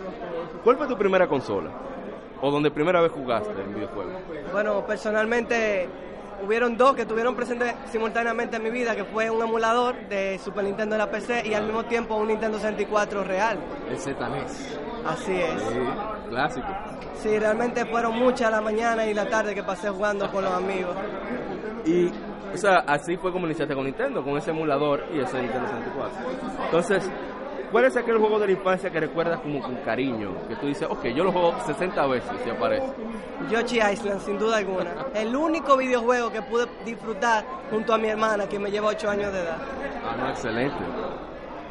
[0.64, 1.70] ¿Cuál fue tu primera consola?
[2.40, 4.14] ¿O donde primera vez jugaste en videojuegos?
[4.52, 5.86] Bueno, personalmente
[6.44, 10.64] hubieron dos que estuvieron presentes simultáneamente en mi vida, que fue un emulador de Super
[10.64, 13.58] Nintendo en la PC y al mismo tiempo un Nintendo 64 real.
[13.88, 14.78] El ZNES.
[15.04, 15.62] Así es.
[15.62, 15.78] Sí,
[16.28, 16.68] clásico.
[17.14, 20.96] Sí, realmente fueron muchas la mañana y la tarde que pasé jugando con los amigos.
[21.84, 22.06] Y,
[22.52, 26.18] o sea, así fue como iniciaste con Nintendo, con ese emulador y ese Nintendo 64.
[26.64, 27.10] Entonces,
[27.72, 30.34] ¿cuál es aquel juego de la infancia que recuerdas como con cariño?
[30.46, 32.86] Que tú dices, ok, yo lo juego 60 veces si aparece.
[33.50, 34.90] Yoshi Island, sin duda alguna.
[35.14, 39.32] El único videojuego que pude disfrutar junto a mi hermana, que me lleva 8 años
[39.32, 39.56] de edad.
[40.04, 40.76] Ah, no, excelente.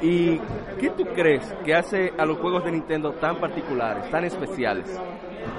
[0.02, 0.40] ¿Y
[0.80, 4.88] qué tú crees que hace a los juegos de Nintendo tan particulares, tan especiales?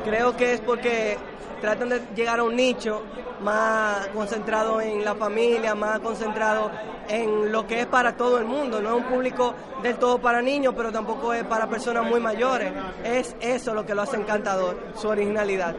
[0.04, 1.16] Creo que es porque
[1.60, 3.02] tratan de llegar a un nicho
[3.40, 6.70] más concentrado en la familia, más concentrado
[7.08, 8.80] en lo que es para todo el mundo.
[8.80, 12.72] No es un público del todo para niños, pero tampoco es para personas muy mayores.
[13.04, 15.74] Es eso lo que lo hace encantador, su originalidad.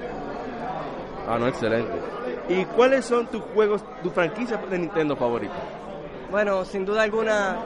[1.28, 1.92] Ah, no, excelente.
[2.48, 5.60] ¿Y cuáles son tus juegos, tus franquicias de Nintendo favoritas?
[6.30, 7.58] Bueno, sin duda alguna,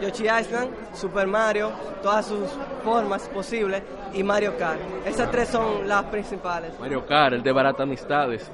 [0.00, 1.70] Yoshi Island, Super Mario,
[2.02, 2.48] todas sus
[2.84, 3.82] formas posibles,
[4.12, 4.80] y Mario Kart.
[5.04, 6.78] Esas tres son las principales.
[6.80, 8.50] Mario Kart, el de Barata Amistades,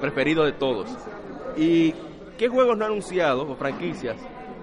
[0.00, 0.88] preferido de todos.
[1.56, 1.92] ¿Y
[2.36, 4.16] qué juegos no anunciados o franquicias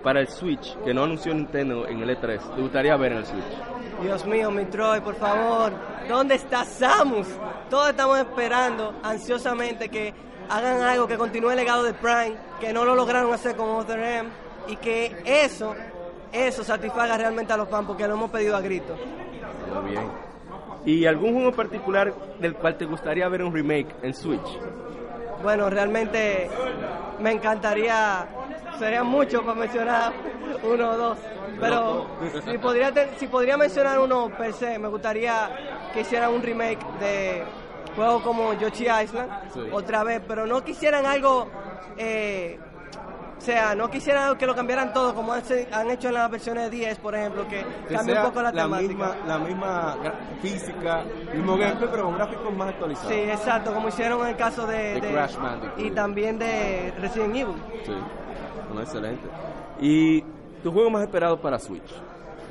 [0.04, 3.26] para el Switch que no anunció Nintendo en el E3 te gustaría ver en el
[3.26, 3.76] Switch?
[4.02, 5.72] Dios mío, Metroid, por favor,
[6.08, 7.28] ¿dónde está Samus?
[7.70, 10.14] Todos estamos esperando ansiosamente que
[10.50, 14.00] hagan algo que continúe el legado de Prime, que no lo lograron hacer con Other
[14.00, 14.30] M,
[14.68, 15.76] y que eso,
[16.32, 18.98] eso satisfaga realmente a los fans, porque lo hemos pedido a gritos.
[19.82, 20.04] Muy bien.
[20.86, 24.60] ¿Y algún juego particular del cual te gustaría ver un remake en Switch?
[25.42, 26.50] Bueno, realmente
[27.20, 28.26] me encantaría,
[28.80, 30.14] sería mucho para mencionar
[30.64, 31.18] uno o dos,
[31.60, 32.08] pero
[32.50, 35.50] si podría, si podría mencionar uno per se, me gustaría
[35.94, 37.44] que hicieran un remake de
[37.96, 39.62] juegos como Yoshi Island, Sí.
[39.72, 41.48] otra vez, pero no quisieran algo,
[41.98, 42.60] eh,
[43.38, 45.42] o sea, no quisieran algo que lo cambiaran todo, como han,
[45.92, 48.88] hecho en las versiones de 10, por ejemplo, que, cambia un poco la, temática.
[48.88, 49.98] misma, la misma
[50.42, 53.12] física, mismo gameplay, pero con gráficos más actualizados.
[53.12, 55.80] Sí, exacto, como hicieron en el caso de, Crash Bandicoot.
[55.80, 57.56] y también de Resident Evil.
[57.86, 57.94] Sí.
[58.74, 59.28] No, excelente.
[59.80, 60.22] ¿Y
[60.64, 61.94] tus juegos más esperados para Switch?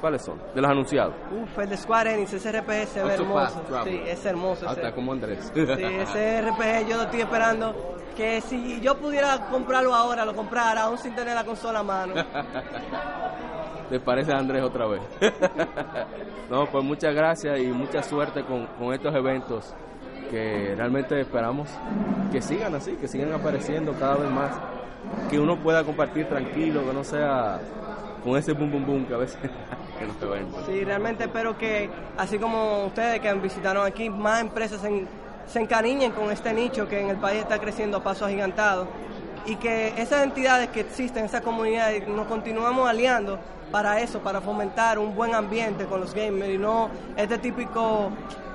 [0.01, 0.38] ¿Cuáles son?
[0.55, 1.14] De los anunciados.
[1.33, 3.61] Uf, el de Square Enix, ese RPG se ve hermoso.
[3.61, 4.05] Traveler.
[4.05, 4.68] Sí, es hermoso.
[4.68, 4.92] Hasta ese.
[4.92, 5.51] como Andrés.
[5.55, 7.94] Sí, ese RPG yo lo estoy esperando.
[8.16, 12.14] Que si yo pudiera comprarlo ahora, lo comprara, aún sin tener la consola a mano.
[13.90, 15.03] ¿Te parece a Andrés otra vez?
[16.50, 19.74] no, pues muchas gracias y mucha suerte con, con estos eventos
[20.31, 21.68] que realmente esperamos
[22.33, 24.53] que sigan así, que sigan apareciendo cada vez más,
[25.31, 27.61] que uno pueda compartir tranquilo, que no sea
[28.24, 29.38] con ese boom boom boom que a veces
[30.00, 30.66] en los eventos.
[30.66, 35.07] Sí, realmente espero que, así como ustedes que visitaron aquí, más empresas se,
[35.47, 38.87] se encariñen con este nicho que en el país está creciendo a paso agigantado
[39.47, 43.39] y que esas entidades que existen, esas comunidades, nos continuamos aliando
[43.71, 48.11] para eso, para fomentar un buen ambiente con los gamers y no este típico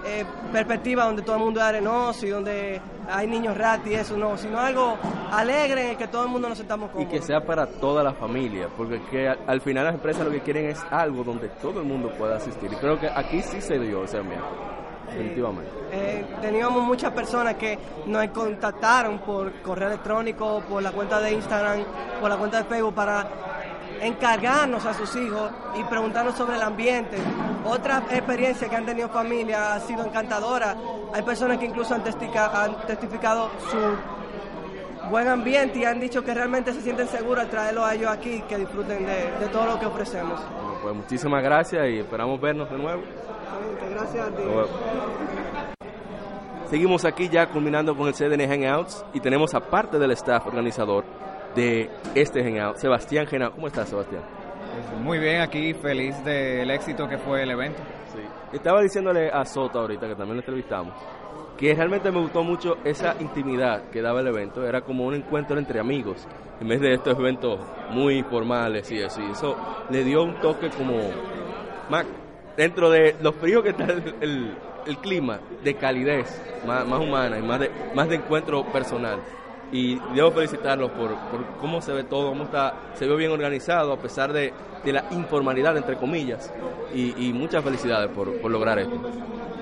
[0.06, 4.16] eh, perspectiva donde todo el mundo es arenoso y donde hay niños rat y eso,
[4.18, 4.98] no, sino algo
[5.32, 7.12] alegre en el que todo el mundo nos sentamos Y cómodos.
[7.12, 10.40] que sea para toda la familia, porque que al, al final las empresas lo que
[10.42, 12.72] quieren es algo donde todo el mundo pueda asistir.
[12.72, 14.46] Y creo que aquí sí se dio ese ambiente,
[15.10, 15.72] definitivamente.
[15.92, 21.84] Eh, teníamos muchas personas que nos contactaron por correo electrónico, por la cuenta de Instagram,
[22.22, 23.28] por la cuenta de Facebook para
[24.02, 27.18] encargarnos a sus hijos y preguntarnos sobre el ambiente.
[27.66, 30.76] Otra experiencia que han tenido familia ha sido encantadora.
[31.14, 36.34] Hay personas que incluso han, testica- han testificado su buen ambiente y han dicho que
[36.34, 39.80] realmente se sienten seguros al traerlo a ellos aquí, que disfruten de, de todo lo
[39.80, 40.40] que ofrecemos.
[40.40, 43.02] Bueno, pues muchísimas gracias y esperamos vernos de nuevo.
[43.92, 44.44] Gracias a ti.
[46.70, 51.04] Seguimos aquí ya culminando con el CDN Hangouts y tenemos a parte del staff organizador
[51.56, 53.52] de este Hangout, Sebastián Genao.
[53.52, 54.22] ¿Cómo estás, Sebastián?
[55.02, 57.82] Muy bien, aquí feliz del éxito que fue el evento.
[58.54, 60.94] Estaba diciéndole a Soto ahorita, que también lo entrevistamos,
[61.58, 64.66] que realmente me gustó mucho esa intimidad que daba el evento.
[64.66, 66.28] Era como un encuentro entre amigos,
[66.60, 67.60] en vez de estos eventos
[67.92, 68.96] muy formales y.
[68.96, 69.56] Y eso
[69.90, 70.98] le dio un toque como,
[71.90, 72.06] más,
[72.60, 74.54] dentro de lo frío que está el, el-
[74.86, 79.20] el clima, de calidez más, más humana y más de, más de encuentro personal.
[79.72, 83.94] Y debo felicitarlos por, por cómo se ve todo, cómo está, se ve bien organizado
[83.94, 84.52] a pesar de,
[84.84, 86.52] de la informalidad, entre comillas.
[86.94, 89.00] Y, y muchas felicidades por, por lograr esto.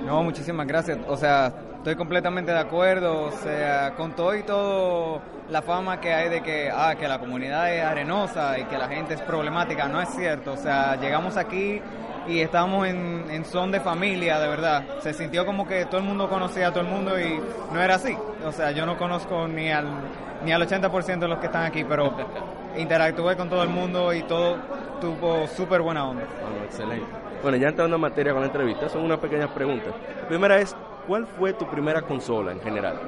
[0.05, 0.97] No, muchísimas gracias.
[1.07, 1.53] O sea,
[1.87, 3.27] estoy completamente de acuerdo.
[3.27, 7.17] O sea, con todo y todo la fama que hay de que, ah, que la
[7.17, 10.51] comunidad es arenosa y que la gente es problemática, no es cierto.
[10.51, 11.81] O sea, llegamos aquí
[12.27, 14.83] y estamos en, en son de familia, de verdad.
[14.99, 17.39] Se sintió como que todo el mundo conocía a todo el mundo y
[17.71, 18.17] no era así.
[18.45, 19.87] O sea, yo no conozco ni al,
[20.43, 22.13] ni al 80% de los que están aquí, pero
[22.77, 24.57] interactué con todo el mundo y todo
[24.99, 26.23] tuvo súper buena onda.
[26.65, 27.27] Excelente.
[27.41, 29.93] Bueno, ya entrando en materia con la entrevista, son unas pequeñas preguntas.
[30.27, 30.75] Primera es,
[31.07, 32.99] ¿cuál fue tu primera consola en general?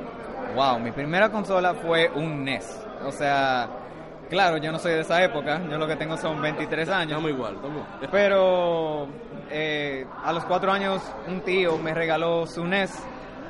[0.55, 2.85] Wow, mi primera consola fue un NES.
[3.05, 3.67] O sea,
[4.29, 7.11] claro, yo no soy de esa época, yo lo que tengo son 23 años.
[7.11, 7.83] Estamos igual, estamos.
[8.11, 9.07] Pero
[9.51, 12.91] eh, a los cuatro años un tío me regaló su NES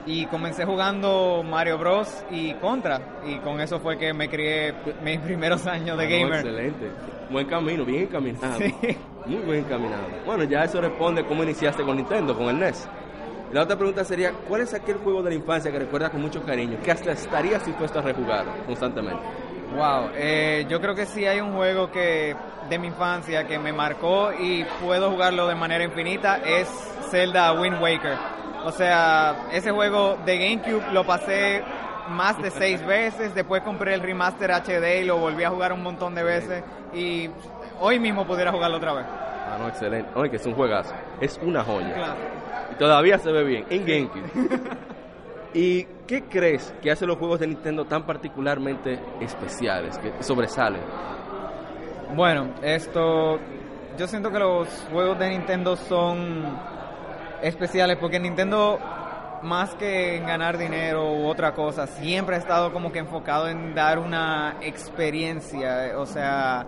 [0.06, 2.24] y comencé jugando Mario Bros.
[2.32, 3.00] y Contra.
[3.26, 6.34] Y con eso fue que me crié mis primeros años de Ah, gamer.
[6.40, 6.92] excelente.
[7.30, 8.58] Buen camino, bien encaminado.
[8.58, 8.74] Sí.
[9.26, 10.02] Muy bien encaminado.
[10.26, 12.90] Bueno, ya eso responde cómo iniciaste con Nintendo, con el NES.
[13.52, 16.44] La otra pregunta sería, ¿cuál es aquel juego de la infancia que recuerdas con mucho
[16.44, 19.24] cariño, que hasta estarías dispuesto a rejugar constantemente?
[19.76, 22.36] Wow, eh, yo creo que sí hay un juego que
[22.70, 26.68] de mi infancia que me marcó y puedo jugarlo de manera infinita es
[27.10, 28.18] Zelda Wind Waker.
[28.66, 31.64] O sea, ese juego de GameCube lo pasé
[32.10, 35.82] más de seis veces, después compré el remaster HD y lo volví a jugar un
[35.82, 37.30] montón de veces y
[37.80, 39.06] hoy mismo pudiera jugarlo otra vez.
[39.08, 40.12] Ah, no, excelente.
[40.14, 40.94] Oye, que es un juegazo.
[41.20, 41.94] Es una joya.
[41.94, 42.39] Claro.
[42.80, 44.60] Todavía se ve bien, en GameCube.
[45.54, 50.82] ¿Y qué crees que hace los juegos de Nintendo tan particularmente especiales, que sobresalen?
[52.16, 53.38] Bueno, esto.
[53.98, 56.58] Yo siento que los juegos de Nintendo son
[57.42, 58.80] especiales porque Nintendo,
[59.44, 63.76] más que en ganar dinero u otra cosa, siempre ha estado como que enfocado en
[63.76, 65.98] dar una experiencia.
[65.98, 66.66] O sea,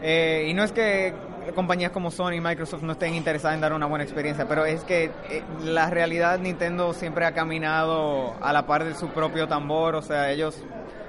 [0.00, 1.12] eh, y no es que
[1.54, 4.84] compañías como Sony y Microsoft no estén interesadas en dar una buena experiencia, pero es
[4.84, 9.94] que eh, la realidad Nintendo siempre ha caminado a la par de su propio tambor,
[9.94, 10.62] o sea, ellos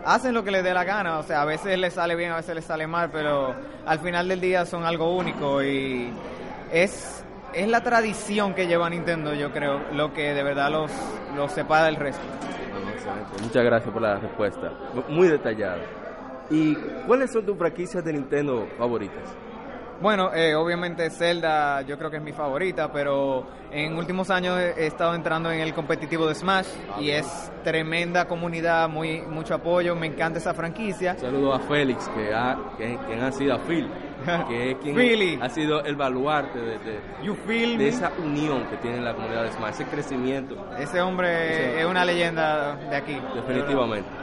[0.05, 2.37] hacen lo que les dé la gana, o sea, a veces les sale bien, a
[2.37, 6.11] veces les sale mal, pero al final del día son algo único y
[6.71, 10.91] es, es la tradición que lleva Nintendo, yo creo, lo que de verdad los,
[11.35, 12.23] los separa del resto.
[13.41, 14.71] Muchas gracias por la respuesta,
[15.09, 15.81] muy detallada.
[16.49, 16.75] ¿Y
[17.07, 19.35] cuáles son tus franquicias de Nintendo favoritas?
[20.03, 24.85] Bueno, eh, obviamente Zelda yo creo que es mi favorita, pero en últimos años he
[24.85, 26.67] estado entrando en el competitivo de Smash
[26.99, 31.17] y es tremenda comunidad, muy mucho apoyo, me encanta esa franquicia.
[31.17, 33.87] Saludo a Félix, que ha, que, quien ha sido a Phil,
[34.49, 35.39] que es quien Philly.
[35.41, 40.67] ha sido el baluarte de, esa unión que tiene la comunidad de Smash, ese crecimiento.
[40.77, 43.17] Ese hombre es una leyenda de aquí.
[43.33, 44.22] Definitivamente.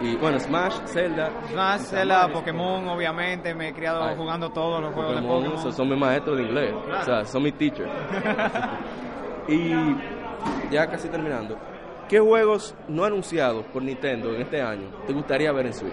[0.00, 1.30] Y bueno, Smash, Zelda.
[1.50, 5.58] Smash, Zelda, Pokémon, obviamente, me he criado Ay, jugando todos los juegos de Pokémon, Pokémon.
[5.58, 6.74] esos son mis maestros de inglés.
[6.74, 7.90] O sea, son mis teachers.
[9.48, 9.72] y
[10.70, 11.56] ya casi terminando.
[12.08, 15.92] ¿Qué juegos no anunciados por Nintendo en este año te gustaría ver en Switch?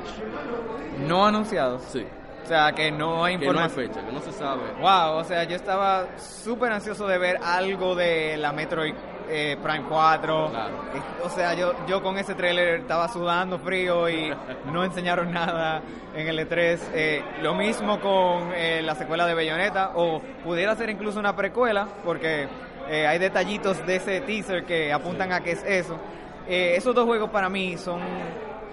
[1.08, 1.82] No anunciados.
[1.84, 2.06] Sí.
[2.44, 3.88] O sea, que no hay Que no hay información.
[3.88, 4.62] fecha, que no se sabe.
[4.80, 8.94] Wow, o sea, yo estaba súper ansioso de ver algo de la Metroid
[9.30, 10.50] eh, Prime 4.
[10.52, 10.76] Claro.
[10.94, 14.34] Eh, O sea, yo, yo con ese trailer estaba sudando frío y
[14.72, 15.82] no enseñaron nada
[16.14, 16.80] en el E3.
[16.94, 21.88] Eh, lo mismo con eh, la secuela de Bayonetta, o pudiera ser incluso una precuela,
[22.04, 22.48] porque
[22.86, 25.98] hay detallitos de ese teaser que apuntan a que es eso.
[26.46, 28.02] Esos dos juegos para mí son,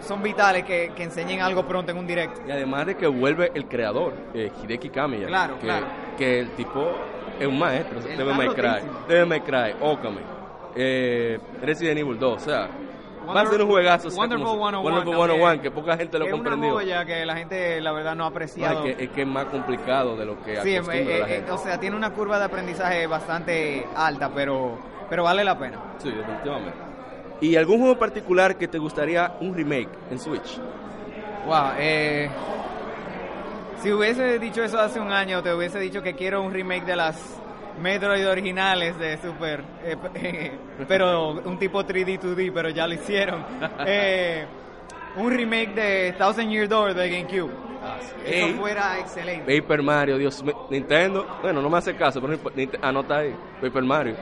[0.01, 2.47] son vitales que, que enseñen algo pronto en un direct.
[2.47, 5.27] Y además de que vuelve el creador, eh, Hideki Kamiya.
[5.27, 5.87] Claro, que, claro.
[6.19, 6.91] Que el tipo
[7.39, 8.01] es un maestro.
[8.01, 8.81] Devil May Cry.
[9.09, 10.21] Devil May Cry, Okami,
[10.77, 12.37] eh, Resident Evil 2.
[12.37, 12.69] O sea,
[13.35, 14.09] va a ser un juegazo.
[14.09, 15.39] o sea, Wonderful como- 101 Wonderful también.
[15.39, 16.69] 101, que poca gente lo es comprendió.
[16.71, 18.85] una joya que la gente, la verdad, no ha No, apreciado.
[18.87, 21.35] es, que, es que es más complicado de lo que Sí, acostumbra eh, la eh,
[21.37, 21.51] gente.
[21.53, 25.79] o sea, tiene una curva de aprendizaje bastante alta, pero, pero vale la pena.
[25.99, 26.90] Sí, definitivamente.
[27.41, 30.59] ¿Y algún juego particular que te gustaría un remake en Switch?
[31.47, 32.29] Wow, eh,
[33.83, 36.97] si hubiese dicho eso hace un año, te hubiese dicho que quiero un remake de
[36.97, 37.41] las
[37.81, 40.53] Metroid originales de Super, eh, eh,
[40.89, 43.45] pero un tipo 3D, 2D, pero ya lo hicieron.
[43.87, 44.45] Eh,
[45.17, 47.51] un remake de Thousand Year Door de GameCube.
[48.25, 48.53] Eso Ey.
[48.55, 49.61] fuera excelente.
[49.61, 50.67] Paper Mario, Dios mío.
[50.71, 52.39] Nintendo, bueno, no me hace caso, pero
[52.83, 53.35] anota ahí.
[53.61, 54.15] Paper Mario.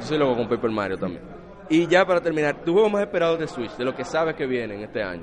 [0.00, 1.22] Yo soy loco con Paper Mario también.
[1.68, 4.46] Y ya para terminar, tu juego más esperado de Switch, de lo que sabes que
[4.46, 5.22] viene en este año.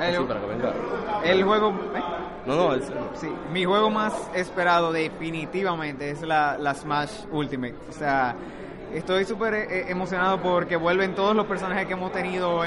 [0.00, 0.72] El- Así para que venga.
[1.24, 1.70] El juego...
[1.94, 2.02] ¿eh?
[2.46, 7.74] No, no, es- Sí, mi juego más esperado definitivamente es la, la Smash Ultimate.
[7.88, 8.34] O sea,
[8.94, 12.62] estoy súper eh, emocionado porque vuelven todos los personajes que hemos tenido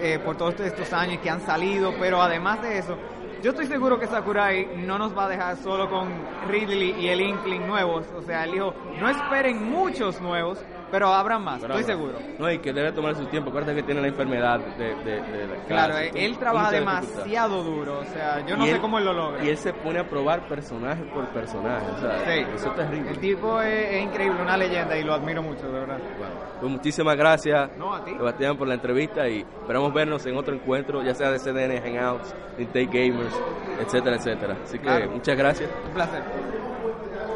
[0.00, 2.96] eh, por todos estos años que han salido, pero además de eso,
[3.42, 6.08] yo estoy seguro que Sakurai no nos va a dejar solo con
[6.48, 8.04] Ridley y el Inkling nuevos.
[8.16, 10.58] O sea, él dijo, no esperen muchos nuevos,
[10.92, 12.18] pero habrá más, Pero estoy seguro.
[12.38, 13.48] No, y que debe tomar su tiempo.
[13.50, 16.06] Acuérdate que tiene la enfermedad de, de, de la Claro, clase.
[16.06, 19.42] él, Tiene él trabaja demasiado duro, o sea, yo no sé cómo él lo logra.
[19.44, 21.86] Y él se pone a probar personaje por personaje.
[21.96, 22.46] O sea, Sí.
[22.54, 23.10] eso es terrible.
[23.10, 25.98] El tipo es, es increíble, una leyenda y lo admiro mucho, de verdad.
[26.18, 28.12] Bueno, pues muchísimas gracias, No, a ti.
[28.12, 32.34] Sebastián, por la entrevista y esperamos vernos en otro encuentro, ya sea de CDN, Hangouts,
[32.58, 33.40] Nintendo Gamers,
[33.80, 34.56] etcétera, etcétera.
[34.62, 35.10] Así que Claro.
[35.10, 35.70] muchas gracias.
[35.86, 36.22] Un placer.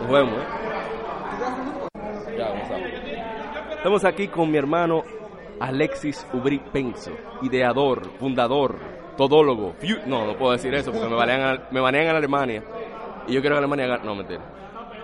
[0.02, 0.46] Nos vemos, ¿eh?
[2.36, 5.04] Ya, vamos a Estamos aquí con mi hermano
[5.60, 8.74] Alexis Ubri Penso, ideador, fundador,
[9.16, 9.76] todólogo.
[10.08, 11.14] No, no puedo decir eso porque me
[11.80, 12.64] banean, en Alemania.
[13.28, 14.00] Y yo quiero que Alemania.
[14.02, 14.40] No, mentira.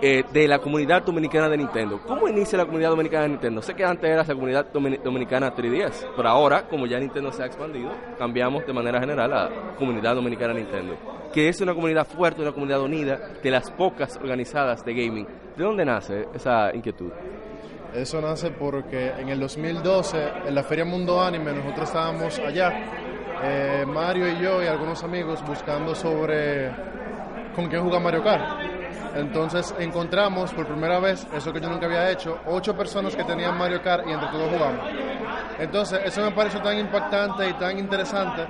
[0.02, 2.00] Eh, de la comunidad dominicana de Nintendo.
[2.08, 3.62] ¿Cómo inicia la comunidad dominicana de Nintendo?
[3.62, 7.44] Sé que antes era esa comunidad domini- dominicana 3DS, pero ahora, como ya Nintendo se
[7.44, 10.96] ha expandido, cambiamos de manera general a comunidad dominicana Nintendo,
[11.32, 15.26] que es una comunidad fuerte, una comunidad unida, de las pocas organizadas de gaming.
[15.56, 17.12] ¿De dónde nace esa inquietud?
[17.94, 22.72] Eso nace porque en el 2012, en la Feria Mundo Anime, nosotros estábamos allá,
[23.42, 26.70] eh, Mario y yo y algunos amigos buscando sobre
[27.54, 28.62] con quién jugar Mario Kart.
[29.14, 33.58] Entonces encontramos por primera vez, eso que yo nunca había hecho, ocho personas que tenían
[33.58, 34.86] Mario Kart y entre todos jugamos.
[35.58, 38.46] Entonces eso me pareció tan impactante y tan interesante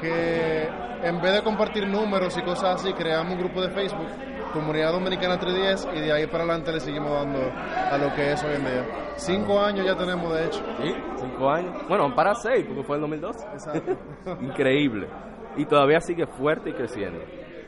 [0.00, 0.68] que
[1.02, 4.06] en vez de compartir números y cosas así, creamos un grupo de Facebook,
[4.54, 8.44] Comunidad Dominicana 310, y de ahí para adelante le seguimos dando a lo que es
[8.44, 8.86] hoy en día.
[9.16, 10.60] Cinco años ya tenemos, de hecho.
[10.80, 11.74] Sí, cinco años.
[11.88, 13.46] Bueno, para seis, porque fue en 2012.
[13.52, 13.98] Exacto.
[14.40, 15.08] Increíble.
[15.56, 17.18] Y todavía sigue fuerte y creciendo.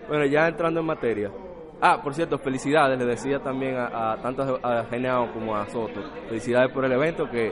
[0.09, 1.33] Bueno, ya entrando en materia.
[1.81, 6.01] Ah, por cierto, felicidades, le decía también a, a tanto a Genao como a Soto.
[6.29, 7.51] Felicidades por el evento que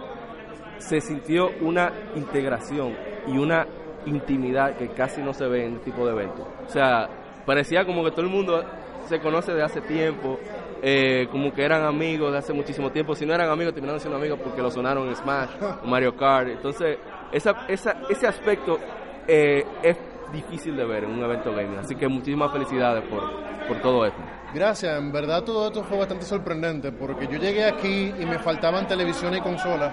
[0.79, 2.95] se sintió una integración
[3.27, 3.67] y una
[4.07, 6.47] intimidad que casi no se ve en este tipo de eventos.
[6.67, 7.09] O sea,
[7.45, 8.63] parecía como que todo el mundo
[9.07, 10.39] se conoce de hace tiempo,
[10.83, 13.15] eh, como que eran amigos de hace muchísimo tiempo.
[13.15, 15.51] Si no eran amigos, terminaron siendo amigos porque lo sonaron en Smash
[15.85, 16.49] Mario Kart.
[16.49, 16.99] Entonces,
[17.33, 18.79] esa, esa, ese aspecto
[19.27, 19.97] eh, es
[20.33, 21.79] difícil de ver en un evento gaming.
[21.79, 23.23] Así que muchísimas felicidades por,
[23.67, 24.21] por todo esto.
[24.55, 28.87] Gracias, en verdad todo esto fue bastante sorprendente porque yo llegué aquí y me faltaban
[28.87, 29.93] televisión y consolas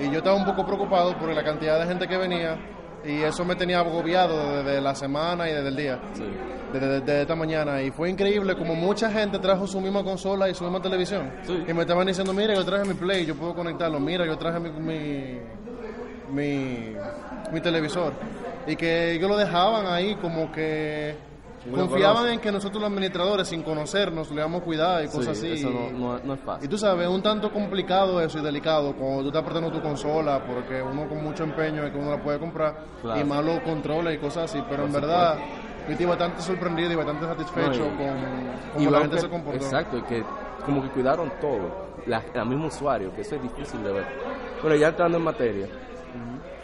[0.00, 2.56] y yo estaba un poco preocupado por la cantidad de gente que venía
[3.08, 5.98] y eso me tenía agobiado desde la semana y desde el día,
[6.72, 7.82] desde, desde esta mañana.
[7.82, 11.30] Y fue increíble como mucha gente trajo su misma consola y su misma televisión.
[11.66, 14.60] Y me estaban diciendo, mira, yo traje mi Play, yo puedo conectarlo, mira, yo traje
[14.60, 15.38] mi, mi,
[16.30, 16.96] mi,
[17.50, 18.12] mi televisor
[18.68, 21.14] y que ellos lo dejaban ahí como que
[21.74, 25.60] confiaban en que nosotros los administradores sin conocernos le damos cuidado y cosas Sí, así.
[25.60, 26.64] Eso no, no- no es fácil.
[26.64, 29.80] Y tú sabes, es un tanto complicado eso y delicado cuando tú estás apretando tu
[29.82, 33.20] consola porque uno con mucho empeño es que uno la puede comprar Claro.
[33.20, 35.36] y más lo controla y cosas así, pero Por en verdad
[35.86, 39.28] yo estoy bastante sorprendido y bastante satisfecho No, y- con cómo la gente que- se
[39.28, 39.56] comportó.
[39.64, 40.22] Exacto, que
[40.64, 44.04] como que cuidaron todo, la, el mismo usuario, que eso es difícil de ver.
[44.62, 45.66] Pero ya entrando en materia,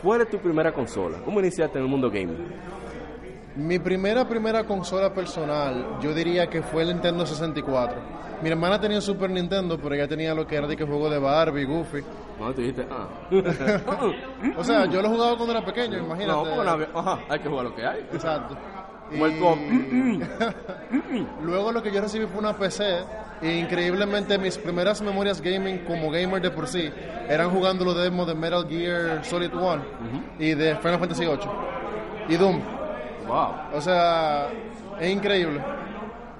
[0.02, 1.18] ¿cuál es tu primera consola?
[1.24, 2.36] ¿Cómo iniciaste en el mundo gaming?
[3.56, 7.96] Mi primera, primera consola personal, yo diría que fue el Nintendo 64.
[8.42, 11.08] Mi hermana tenía un Super Nintendo, pero ella tenía lo que era de que juego
[11.08, 12.02] de Barbie, Goofy.
[12.40, 13.06] No, tú dijiste, ah.
[14.56, 16.32] o sea, yo lo jugaba cuando era pequeño, imagínate.
[16.32, 18.00] No, no había- ajá, hay que jugar lo que hay.
[18.12, 18.56] Exacto.
[19.10, 19.58] Como el pop.
[21.42, 23.04] Luego lo que yo recibí fue una PC
[23.42, 26.90] e increíblemente mis primeras memorias gaming como gamer de por sí
[27.28, 29.82] eran jugando los demos de Metal Gear Solid 1
[30.38, 31.52] y de Final Fantasy 8
[32.28, 32.60] y Doom.
[33.26, 33.48] Wow.
[33.74, 34.48] O sea,
[35.00, 35.60] es increíble.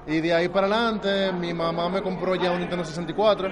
[0.07, 3.47] Y de ahí para adelante mi mamá me compró ya un Nintendo 64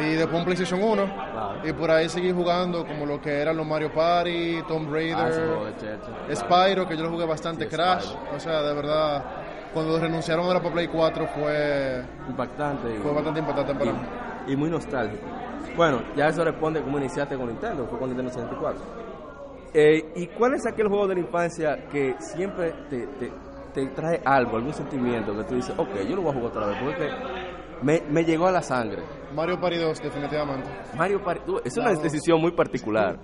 [0.00, 1.28] y después un PlayStation 1
[1.64, 5.16] y por ahí seguí jugando como lo que eran los Mario Party, Tomb Raider.
[5.16, 6.36] Ah, juego de Cheche.
[6.36, 8.36] Spyro, que yo lo jugué bastante, Sí, Crash, Spyro.
[8.36, 9.24] o sea, de verdad,
[9.72, 12.98] cuando renunciaron ahora para Play 4 fue, Impactante.
[13.02, 13.98] fue bastante impactante para mí.
[14.48, 15.22] y muy nostálgico.
[15.76, 18.80] Bueno, ya eso responde cómo iniciaste con Nintendo, fue con Nintendo 64.
[19.74, 23.30] Eh, ¿Y cuál es aquel juego de la infancia que siempre te, te,
[23.74, 26.66] te trae algo, algún sentimiento que tú dices, ok, yo lo voy a jugar otra
[26.66, 27.08] vez, porque
[27.82, 29.02] me, me llegó a la sangre?
[29.34, 30.68] Mario Party 2, definitivamente.
[30.96, 33.18] Mario Party, tú, es una decisión muy particular.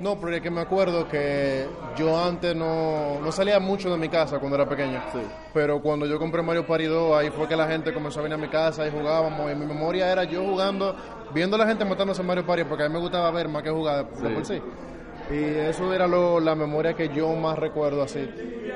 [0.00, 1.64] No, pero es que me acuerdo que
[1.96, 5.00] yo antes no, no salía mucho de mi casa cuando era pequeño.
[5.54, 8.34] Pero cuando yo compré Mario Party 2, ahí fue que la gente comenzó a venir
[8.36, 9.52] a mi casa y jugábamos.
[9.52, 10.96] Y mi memoria era yo jugando,
[11.32, 13.62] viendo a la gente matándose en Mario Party, porque a mí me gustaba ver más
[13.62, 14.34] que jugar de Sí.
[14.34, 14.60] por sí.
[15.32, 18.28] Y eso era lo, la memoria que yo más recuerdo así.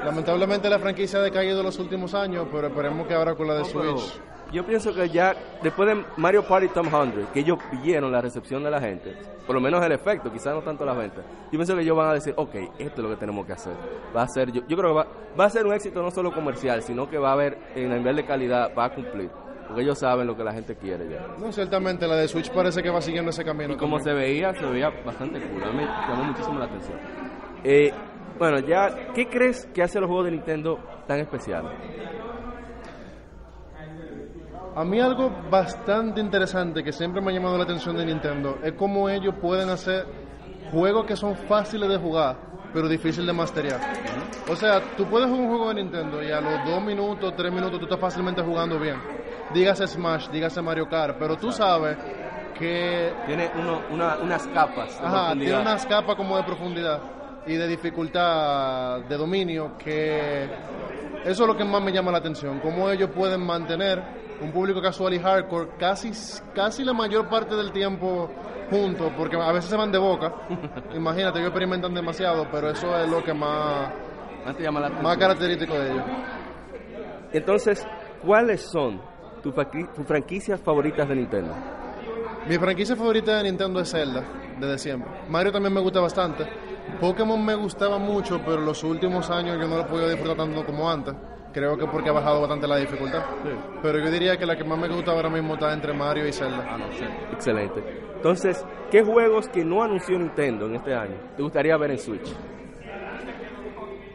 [0.03, 3.55] Lamentablemente la franquicia ha decaído en los últimos años, pero esperemos que ahora con la
[3.55, 4.21] de No, Switch.
[4.53, 8.63] Yo pienso que ya después de Mario Party Tom 100, que ellos vieron la recepción
[8.63, 11.75] de la gente, por lo menos el efecto, quizás no tanto la venta, yo pienso
[11.75, 13.75] que ellos van a decir, ok, esto es lo que tenemos que hacer.
[14.17, 15.07] Va a ser, yo, yo creo que va,
[15.39, 17.99] va a ser un éxito no solo comercial, sino que va a haber, en el
[17.99, 19.31] nivel de calidad, va a cumplir.
[19.67, 21.27] Porque ellos saben lo que la gente quiere ya.
[21.39, 23.75] No, ciertamente la de Switch parece que va siguiendo ese camino.
[23.75, 25.62] Y como se veía, se veía bastante cool.
[25.64, 26.99] A mí me llamó muchísimo la atención.
[27.64, 27.93] Eh,
[28.39, 31.73] bueno, ya, ¿qué crees que hace los juegos de Nintendo tan especiales?
[34.77, 38.75] A mí algo bastante interesante que siempre me ha llamado la atención de Nintendo es
[38.75, 40.05] cómo ellos pueden hacer
[40.71, 42.37] juegos que son fáciles de jugar,
[42.75, 43.81] pero difíciles de masterear.
[44.51, 47.51] O sea, tú puedes jugar un juego de Nintendo y a los dos minutos, tres
[47.51, 48.97] minutos, tú estás fácilmente jugando bien.
[49.55, 51.97] Dígase Smash, dígase Mario Kart, pero tú sabes
[52.59, 55.01] que Tiene uno, una- unas capas.
[55.01, 57.01] de Ajá, tiene unas capas como de profundidad
[57.47, 60.45] y de dificultad de dominio que
[61.25, 64.03] eso es lo que más me llama la atención, cómo ellos pueden mantener
[64.41, 66.11] un público casual y hardcore casi,
[66.55, 68.31] casi la mayor parte del tiempo
[68.71, 70.33] juntos, porque a veces se van de boca,
[70.95, 73.91] imagínate, ellos experimentan demasiado, pero eso es lo que más,
[74.45, 76.05] Más te llama la más característico de ellos.
[77.33, 77.87] Entonces,
[78.25, 79.01] ¿cuáles son
[79.53, 81.55] tus tus franquicias favoritas de Nintendo?
[82.49, 84.23] Mi franquicia favorita de Nintendo es Zelda,
[84.59, 85.11] desde siempre.
[85.29, 86.47] Mario también me gusta bastante.
[87.01, 90.65] Pokémon me gustaba mucho, pero los últimos años yo no lo he podido disfrutar tanto
[90.65, 91.15] como antes.
[91.53, 93.23] Creo que porque ha bajado bastante la dificultad.
[93.83, 96.33] Pero yo diría que la que más me gusta ahora mismo está entre Mario y
[96.33, 96.65] Zelda.
[96.69, 96.79] Ah,
[97.33, 97.83] Excelente.
[98.15, 102.33] Entonces, ¿qué juegos que no anunció Nintendo en este año te gustaría ver en Switch?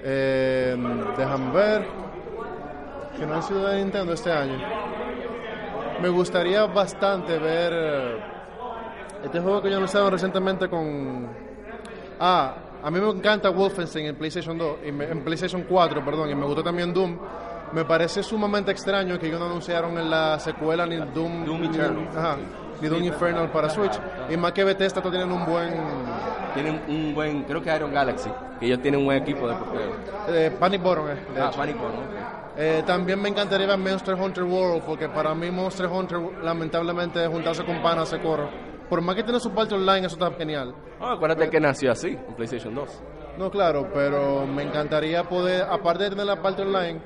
[0.04, 0.78] Eh,
[1.18, 1.86] déjame ver.
[3.18, 4.58] Que no han sido de Nintendo este año.
[6.02, 8.18] Me gustaría bastante ver eh,
[9.24, 11.28] este juego que yo anunciaron recientemente con.
[12.20, 16.30] Ah, a mí me encanta Wolfenstein en PlayStation 2, y me- en PlayStation 4, perdón,
[16.30, 17.18] y me gustó también Doom.
[17.74, 21.68] Me parece sumamente extraño que ellos no anunciaron en la secuela ni Doom, Doom ni-
[21.68, 22.08] Eternal.
[22.18, 22.36] ajá,
[22.82, 23.98] ni Doom Infernal para Switch.
[24.30, 25.74] Y más que Bethesda teniendo un buen
[26.54, 28.30] Tienen un buen, creo que Iron Galaxy,
[28.60, 29.92] que ellos tienen un buen equipo de portero.
[30.30, 31.58] eh, Panic Button, eh, de Ah, hecho.
[31.60, 32.58] Panic Button, ok.
[32.58, 37.64] Eh, también me encantaría ver Monster Hunter World, porque para mí Monster Hunter, lamentablemente, juntarse
[37.64, 38.50] con panas se corre.
[38.90, 40.76] Por más que tiene su parte online, eso está genial.
[41.00, 43.02] Ah, acuérdate que nació así, en PlayStation 2.
[43.38, 47.00] No, claro, pero me encantaría poder, aparte de tener la parte online,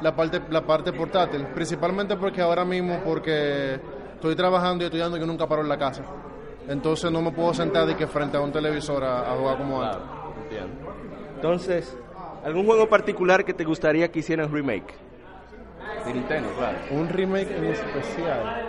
[0.00, 1.46] la parte, la parte portátil.
[1.54, 3.78] Principalmente porque ahora mismo, porque
[4.14, 6.02] estoy trabajando y estudiando, yo nunca paro en la casa.
[6.68, 9.82] Entonces no me puedo sentar de que frente a un televisor a, a jugar como
[9.82, 10.02] antes.
[10.42, 10.94] Entiendo.
[11.34, 11.96] Entonces,
[12.44, 14.94] ¿algún juego particular que te gustaría que hicieran remake?
[16.06, 16.78] De Nintendo, claro.
[16.90, 18.68] Un remake en especial.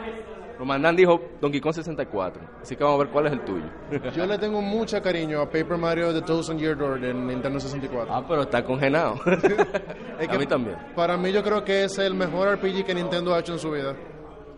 [0.58, 3.66] Romandán dijo Donkey Kong 64, así que vamos a ver cuál es el tuyo.
[4.16, 8.14] Yo le tengo mucho cariño a Paper Mario The Thousand Year Door de Nintendo 64.
[8.14, 9.16] Ah, pero está congelado.
[10.20, 10.78] Es a mí también.
[10.96, 13.72] Para mí yo creo que es el mejor RPG que Nintendo ha hecho en su
[13.72, 13.96] vida.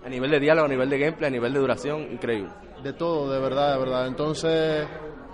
[0.05, 2.51] A nivel de diálogo, a nivel de gameplay, a nivel de duración, increíble.
[2.85, 4.05] De todo, de verdad, de verdad.
[4.05, 4.85] Entonces,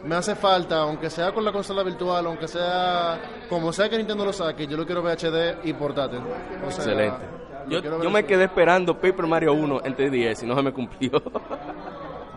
[0.06, 4.24] me hace falta, aunque sea con la consola virtual, aunque sea como sea que Nintendo
[4.24, 6.20] lo saque, yo lo quiero ver HD y portátil.
[6.20, 7.20] O Excelente.
[7.68, 11.22] Yo, yo me quedé esperando Paper Mario 1 en 3DS y no se me cumplió.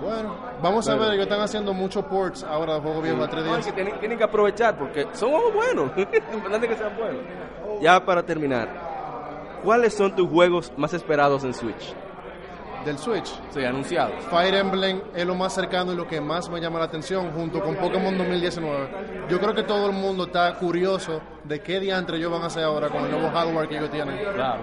[0.01, 3.45] Bueno, vamos a ver, ellos están haciendo muchos ports ahora de juegos viejos a 3
[3.45, 5.93] No, es que tienen, tienen que aprovechar porque son juegos buenos.
[6.35, 7.23] Importante que sean buenos.
[7.81, 8.69] Ya para terminar,
[9.63, 11.95] ¿cuáles son tus juegos más esperados en Switch?
[12.85, 13.33] Del Switch.
[13.51, 14.25] Sí, anunciados.
[14.31, 17.61] Fire Emblem es lo más cercano y lo que más me llama la atención, junto
[17.63, 18.89] con Pokémon 2019.
[19.29, 22.65] Yo creo que todo el mundo está curioso de qué diantre ellos van a hacer
[22.65, 24.19] ahora con el nuevo hardware que ellos tienen.
[24.35, 24.61] Claro.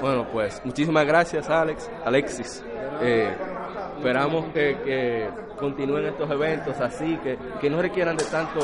[0.00, 2.64] Bueno, pues muchísimas gracias, Alex, Alexis.
[3.00, 3.34] Eh,
[3.96, 5.28] esperamos que, que
[5.58, 8.60] continúen estos eventos así, que, que no requieran de tanto,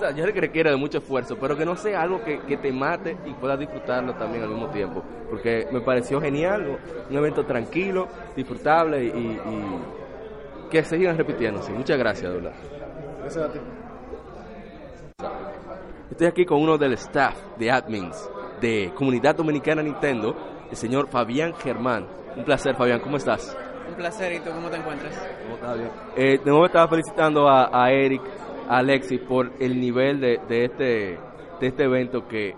[0.00, 2.38] o sea, yo sé que requiere de mucho esfuerzo, pero que no sea algo que,
[2.40, 6.78] que te mate y puedas disfrutarlo también al mismo tiempo, porque me pareció genial,
[7.10, 11.70] un evento tranquilo, disfrutable y, y que se sigan repitiéndose.
[11.72, 12.52] Muchas gracias, verdad.
[13.20, 13.58] Gracias a ti.
[16.10, 20.34] Estoy aquí con uno del staff de admins de Comunidad Dominicana Nintendo,
[20.70, 22.06] el señor Fabián Germán.
[22.36, 23.54] Un placer, Fabián, ¿cómo estás?
[23.86, 25.14] Un placer, ¿y tú cómo te encuentras?
[25.42, 25.76] ¿Cómo estás?
[25.76, 25.90] Bien.
[26.16, 28.22] Eh, de nuevo estaba felicitando a, a Eric,
[28.70, 31.18] a Alexis por el nivel de, de, este,
[31.60, 32.54] de este evento que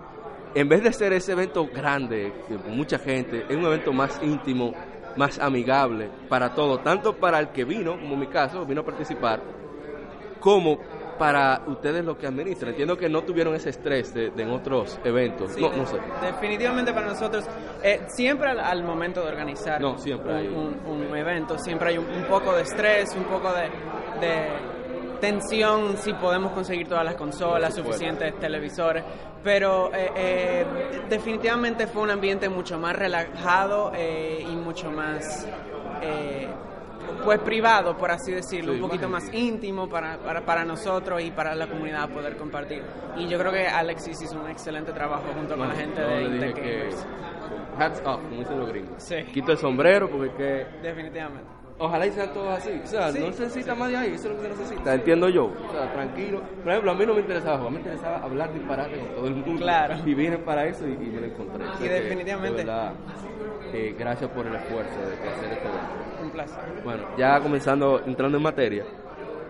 [0.54, 4.74] en vez de ser ese evento grande, con mucha gente, es un evento más íntimo,
[5.16, 8.84] más amigable para todos, tanto para el que vino, como en mi caso, vino a
[8.84, 9.40] participar,
[10.40, 10.78] como
[11.18, 12.70] para ustedes los que administran.
[12.70, 15.52] Entiendo que no tuvieron ese estrés de, de en otros eventos.
[15.52, 15.96] Sí, no, de- no sé.
[16.22, 17.46] Definitivamente para nosotros,
[17.82, 21.90] eh, siempre al, al momento de organizar No, siempre hay- un, un- un evento, siempre
[21.90, 23.62] hay un, un poco de estrés, un poco de,
[24.26, 24.48] de
[25.22, 29.04] tensión si podemos conseguir todas las consolas, suficientes televisores,
[29.42, 30.66] pero eh, eh,
[31.08, 35.46] definitivamente fue un ambiente mucho más relajado eh, y mucho más...
[36.02, 36.48] eh,
[37.24, 41.30] pues privado, por así decirlo, Sí, un poquito más íntimo para, para, para nosotros y
[41.30, 42.82] para la comunidad poder compartir.
[43.16, 46.52] Y yo creo que Alexis hizo un excelente trabajo junto con la gente No, de
[46.52, 47.06] Gamers.
[47.78, 49.02] hats off, como dicen los gringos.
[49.02, 49.16] Sí.
[49.32, 51.61] Quito el sombrero porque es que Definitivamente.
[51.78, 52.70] Ojalá y sean todos así.
[52.82, 53.18] O sea, Sí.
[53.18, 54.94] no se necesita más de ahí, eso es lo que se necesita.
[54.94, 55.46] Entiendo yo.
[55.46, 56.40] O sea, tranquilo.
[56.62, 59.34] Por ejemplo, a mí no me interesaba jugar, me interesaba hablar disparate con todo el
[59.34, 59.60] mundo.
[59.62, 59.94] Claro.
[60.06, 61.64] Y vine para eso y, y me lo encontré.
[61.64, 62.58] O sea Y que, definitivamente.
[62.58, 62.92] de verdad,
[63.72, 66.22] eh, gracias por el esfuerzo de, hacer este evento.
[66.22, 66.58] Un placer.
[66.84, 68.84] Bueno, ya comenzando, entrando en materia.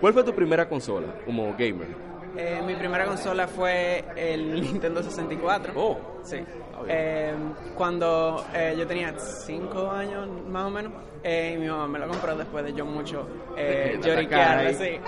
[0.00, 1.88] ¿Cuál fue tu primera consola como gamer?
[2.36, 5.72] Eh, mi primera consola fue el Nintendo 64.
[5.76, 5.98] Oh.
[6.22, 6.36] Sí.
[6.36, 6.46] bien.
[6.88, 7.34] Eh,
[7.76, 10.92] cuando eh, yo tenía 5 años más o menos,
[11.24, 15.00] eh, y mi mamá me lo compró después de yo mucho eh, lloriquear, eh.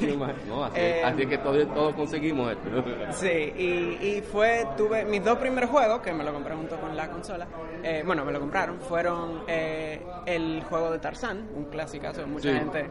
[0.48, 2.68] No, así, Eh, así es que todos, todos conseguimos esto.
[3.12, 6.96] Sí, y, y fue, tuve mis dos primeros juegos, que me lo compré junto con
[6.96, 7.46] la consola,
[7.82, 12.56] eh, bueno, me lo compraron, fueron eh, el juego de Tarzán, un clásicazo, mucha Sí.
[12.58, 12.86] gente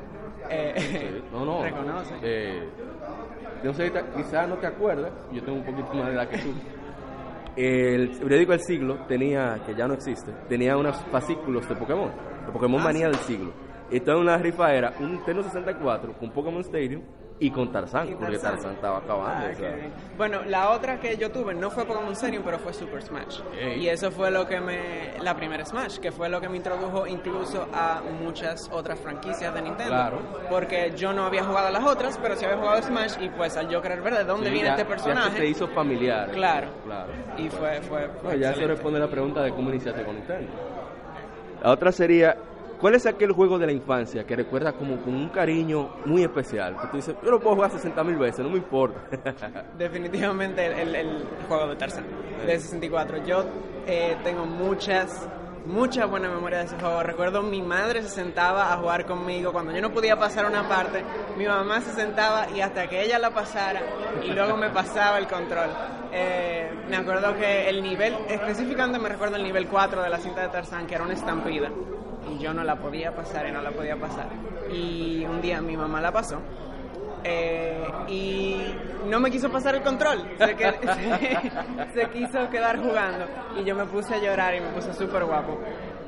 [0.50, 1.62] eh, Sí, No, no.
[1.64, 2.14] reconoce.
[2.24, 2.64] Eh,
[3.64, 6.54] no sé, quizás no te acuerdas, yo tengo un poquito más de edad que tú.
[7.56, 12.12] El periódico El Siglo tenía, que ya no existe, tenía unos fascículos de Pokémon,
[12.52, 13.12] Pokémon Ah, Manía sí.
[13.12, 13.52] del Siglo.
[13.92, 17.02] Entonces una rifa era un Nintendo 64 con Pokémon Stadium
[17.42, 18.52] y con Tarzán, porque Tarzán.
[18.56, 19.48] Tarzán estaba acabando.
[19.48, 19.76] Ah, o sea.
[20.18, 23.40] Bueno, la otra que yo tuve no fue Pokémon Stadium, pero fue Super Smash.
[23.78, 25.14] Y eso fue lo que me.
[25.24, 29.62] La primera Smash, que fue lo que me introdujo incluso a muchas otras franquicias de
[29.62, 29.90] Nintendo.
[29.94, 30.20] Claro.
[30.50, 33.14] Porque yo no había jugado a las otras, pero sí había jugado Smash.
[33.22, 35.38] Y pues al yo querer ver de dónde Sí, viene ya- este Ya personaje.
[35.38, 36.30] se hizo familiar.
[36.32, 36.68] Claro.
[36.86, 37.14] Claro.
[37.38, 37.82] Y fue.
[37.84, 38.68] fue, No, ya excelente.
[38.68, 40.52] responde la pregunta de cómo iniciaste con Nintendo.
[41.64, 42.36] La otra sería,
[42.80, 46.78] ¿cuál es aquel juego de la infancia que recuerdas como con un cariño muy especial?
[46.80, 49.00] Que tú dices, yo lo puedo jugar 60 mil veces, no me importa.
[49.78, 52.06] Definitivamente el, el- el juego de Tarzan
[52.46, 53.26] de 64.
[53.26, 53.44] Yo
[53.88, 55.28] eh, tengo muchas,
[55.66, 57.04] muchas buenas memorias de ese juego.
[57.04, 61.04] Recuerdo mi madre se sentaba a jugar conmigo cuando yo no podía pasar una parte.
[61.38, 63.82] Mi mamá se sentaba y hasta que ella la pasara
[64.24, 65.70] y luego me pasaba el control.
[66.12, 70.42] Eh, me acuerdo que el nivel, específicamente me recuerdo el nivel 4 de la cinta
[70.42, 71.70] de Tarzan, que era una estampida.
[72.30, 74.28] Y yo no la podía pasar y no la podía pasar.
[74.72, 76.42] Y un día mi mamá la pasó.
[77.24, 78.74] Eh, y
[79.08, 80.24] no me quiso pasar el control.
[80.38, 80.72] Se, que-
[81.94, 83.26] se- se quiso quedar jugando.
[83.60, 85.60] Y yo me puse a llorar y me puse súper guapo.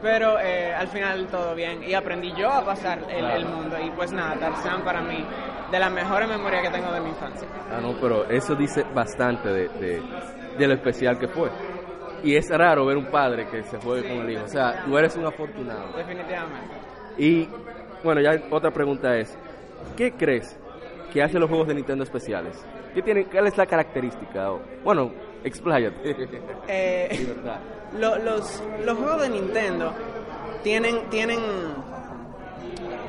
[0.01, 1.83] Pero eh, al final todo bien.
[1.83, 3.77] Y aprendí yo a pasar el, mundo.
[3.83, 5.23] Y pues nada, Tarzán para mí,
[5.71, 7.47] de las mejores memorias que tengo de mi infancia.
[7.71, 10.01] ah, no, pero eso dice bastante de, de,
[10.57, 11.49] de lo especial que fue.
[12.23, 14.43] Y es raro ver un padre que se juegue con el hijo.
[14.45, 15.91] O sea, tú eres un afortunado.
[15.97, 16.75] Definitivamente.
[17.17, 17.47] Y
[18.03, 19.37] bueno, ya otra pregunta es,
[19.97, 20.59] ¿qué crees
[21.11, 22.57] que hace los juegos de Nintendo especiales?
[22.93, 24.49] ¿Qué tienen, ¿Cuál es la característica?
[24.83, 25.11] Bueno,
[25.43, 26.15] expláyate.
[26.67, 27.27] Eh,
[27.99, 29.91] lo- los, los juegos de Nintendo
[30.63, 31.39] tienen, tienen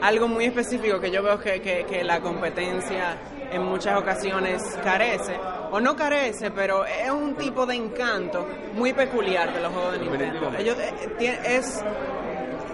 [0.00, 3.16] algo muy específico que yo veo que, que- que la competencia
[3.52, 5.36] en muchas ocasiones carece,
[5.70, 9.98] o no carece, pero es un tipo de encanto muy peculiar de los juegos de
[10.00, 10.52] Nintendo.
[10.58, 11.84] Ellos, eh, es,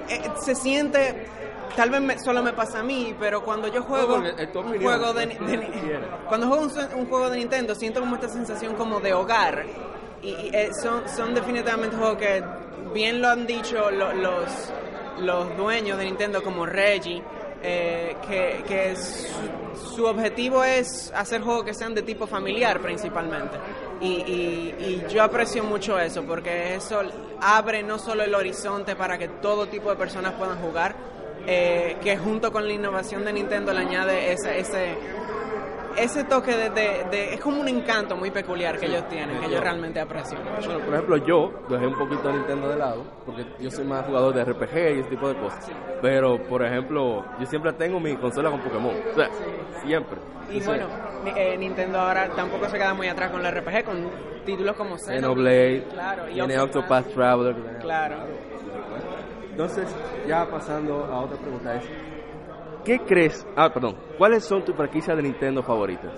[0.09, 1.27] eh, se siente
[1.77, 4.17] tal vez me- solo me pasa a mí, pero cuando yo juego
[4.53, 6.07] tu un juego de, pues, de- quieres.
[6.29, 9.65] cuando juego un, un juego de Nintendo siento como esta sensación como de hogar
[10.23, 12.43] y, y, eh, son, son definitivamente juegos que
[12.93, 14.73] bien lo han dicho lo- los,
[15.21, 17.23] los dueños de Nintendo como Reggie
[17.63, 23.57] eh, que, que su, su objetivo es hacer juegos que sean de tipo familiar principalmente
[24.01, 27.01] y, y- y yo aprecio mucho eso porque eso
[27.41, 30.95] abre no solo el horizonte para que todo tipo de personas puedan jugar
[31.51, 34.97] eh, que junto con la innovación de Nintendo le añade ese, ese,
[35.97, 39.51] ese toque de, de- de- Es como un encanto muy peculiar que ellos tienen, que
[39.51, 40.39] yo realmente aprecio.
[40.41, 44.05] Bueno, por ejemplo, yo dejé un poquito a Nintendo de lado, porque yo soy más
[44.07, 45.71] jugador de RPG y ese tipo de cosas.
[46.03, 48.95] Pero, por ejemplo, yo siempre tengo mi consola con Pokémon.
[49.11, 49.29] O sea,
[49.85, 50.19] siempre.
[50.51, 50.87] Y bueno,
[51.35, 54.09] eh, Nintendo ahora tampoco se queda muy atrás con el RPG, con
[54.47, 57.07] títulos como Xenoblade, claro, y tiene Octopath.
[57.13, 57.55] Traveler.
[57.55, 58.17] tenía- Claro.
[59.59, 59.89] Entonces,
[60.29, 61.83] ya pasando a otra pregunta es,
[62.85, 63.45] ¿qué crees?
[63.57, 66.13] Ah, perdón, ¿cuáles son tus franquicias de Nintendo favoritas?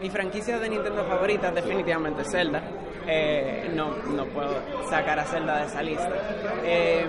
[0.00, 2.62] Mi franquicia de Nintendo favorita definitivamente es Zelda.
[3.06, 6.10] Eh, no, no puedo sacar a Zelda de esa lista.
[6.64, 7.04] Eh,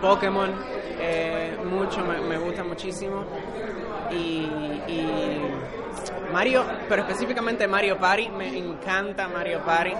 [0.00, 0.54] Pokémon,
[1.00, 3.24] eh, mucho, me, gusta muchísimo.
[4.12, 4.46] Y,
[4.86, 5.40] y
[6.32, 9.94] Mario, pero específicamente Mario Party, me encanta Mario Party.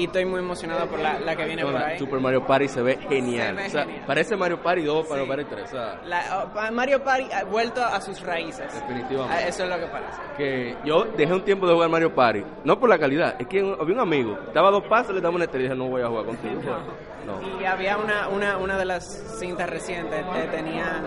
[0.00, 1.98] Y estoy muy emocionado por la, la que viene por ahí.
[1.98, 3.48] Super Mario Party se ve genial.
[3.56, 4.04] Se ve o sea, genial.
[4.06, 5.64] parece Mario Party 2, Mario Party 3.
[5.64, 8.72] O sea, La- oh, Mario Party ha vuelto a sus raíces.
[8.72, 9.34] Definitivamente.
[9.44, 10.18] Ah, Eso es lo que parece.
[10.36, 13.58] que yo dejé un tiempo de jugar Mario Party, no por la calidad, es que
[13.60, 16.60] había un amigo, estaba dos pasos, le daba una estrella no voy a jugar contigo.
[17.26, 17.60] No.
[17.60, 19.04] Y había una, una, una de las
[19.38, 21.04] cintas recientes, eh, tenían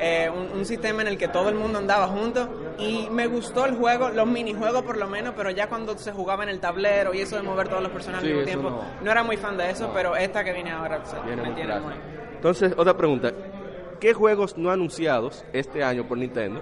[0.00, 2.48] eh, un, un sistema en el que todo el mundo andaba junto
[2.78, 6.42] y me gustó el juego, los minijuegos por lo menos, pero ya cuando se jugaba
[6.42, 9.04] en el tablero y eso de mover todos los personajes Sí, al mismo tiempo, no.
[9.04, 9.10] no.
[9.10, 11.56] era muy fan de eso, pero esta que viene ahora o sea, Viene me muy
[11.56, 11.94] tiene muy...
[12.34, 13.32] Entonces, otra pregunta,
[14.00, 16.60] ¿qué juegos no anunciados este año por Nintendo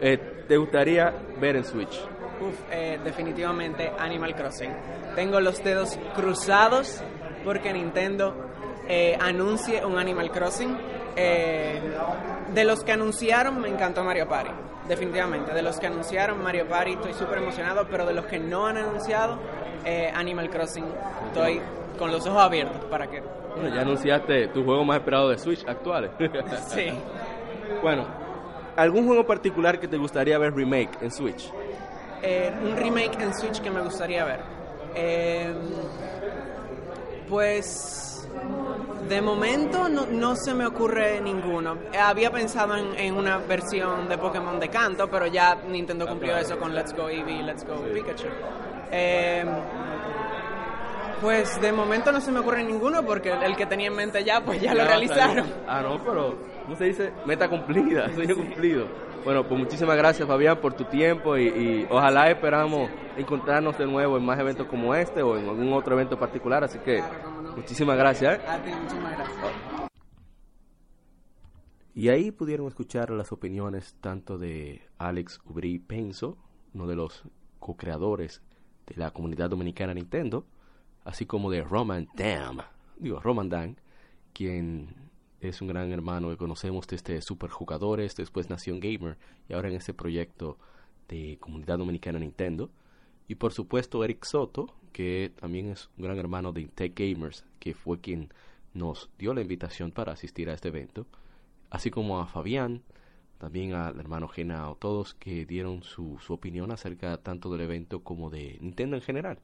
[0.00, 2.00] eh, te gustaría ver en Switch?
[2.40, 4.70] Uf, eh, definitivamente Animal Crossing.
[5.14, 7.02] Tengo los dedos cruzados
[7.44, 8.34] porque Nintendo
[8.88, 10.76] eh, anuncie un Animal Crossing.
[11.16, 11.80] Eh,
[12.52, 14.50] de los que anunciaron me encantó Mario Party,
[14.88, 15.52] definitivamente.
[15.52, 18.76] De los que anunciaron Mario Party estoy súper emocionado, pero de los que no han
[18.76, 19.38] anunciado
[19.84, 20.84] eh, Animal Crossing
[21.28, 21.60] estoy
[21.98, 23.22] con los ojos abiertos para que...
[23.54, 26.10] Bueno, ya anunciaste tu juego más esperado de Switch actuales.
[26.68, 26.90] Sí.
[27.82, 28.06] Bueno,
[28.76, 31.50] ¿algún juego particular que te gustaría ver remake en Switch?
[32.22, 34.40] Eh, un remake en Switch que me gustaría ver.
[34.94, 35.52] Eh,
[37.28, 38.15] pues
[39.08, 41.78] de momento no, no se me ocurre ninguno.
[41.98, 46.58] Había pensado en, en una versión de Pokémon de canto, pero ya Nintendo cumplió eso
[46.58, 48.28] con Let's Go Eevee y Let's Go Pikachu.
[48.90, 49.44] Eh,
[51.20, 54.44] pues de momento no se me ocurre ninguno porque el que tenía en mente ya,
[54.44, 55.46] pues ya, lo va a realizaron.
[55.66, 57.12] Ah, no, pero ¿cómo se dice?
[57.24, 58.86] Meta cumplida, sueño cumplido.
[59.24, 64.16] Bueno, pues muchísimas gracias Fabián por tu tiempo y, y ojalá esperamos encontrarnos de nuevo
[64.18, 67.02] en más eventos como este o en algún otro evento particular, así que
[67.56, 68.38] muchísimas gracias.
[68.38, 68.42] ¿eh?
[68.46, 69.90] A ti, muchísimas gracias.
[71.94, 76.36] Y ahí pudieron escuchar las opiniones tanto de Alex Ubrí Penso,
[76.74, 77.24] uno de los
[77.58, 78.42] co-creadores
[78.86, 80.46] de la comunidad dominicana Nintendo,
[81.04, 82.58] así como de Roman Dam,
[82.98, 83.80] digo Roman Dan,
[84.34, 84.94] quien
[85.40, 89.16] es un gran hermano que conocemos desde Superjugadores, después Nación Gamer
[89.48, 90.58] y ahora en este proyecto
[91.08, 92.70] de comunidad dominicana Nintendo.
[93.28, 94.66] Y por supuesto Eric Soto,
[94.96, 98.30] que también es un gran hermano de Tech Gamers, que fue quien
[98.72, 101.06] nos dio la invitación para asistir a este evento
[101.68, 102.80] así como a Fabián,
[103.36, 108.30] también al hermano Genao, todos que dieron su, su opinión acerca tanto del evento como
[108.30, 109.38] de Nintendo en general.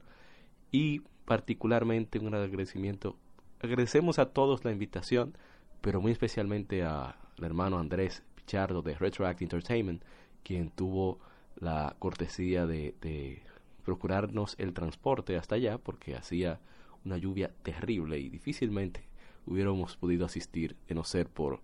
[0.71, 3.15] Y particularmente un agradecimiento.
[3.59, 5.37] Agradecemos a todos la invitación,
[5.81, 10.03] pero muy especialmente al hermano Andrés Pichardo de Retroact Entertainment,
[10.41, 11.19] quien tuvo
[11.59, 13.43] la cortesía de
[13.83, 16.59] procurarnos el transporte hasta allá, porque hacía
[17.05, 19.07] una lluvia terrible y difícilmente
[19.45, 21.61] hubiéramos podido asistir de no ser por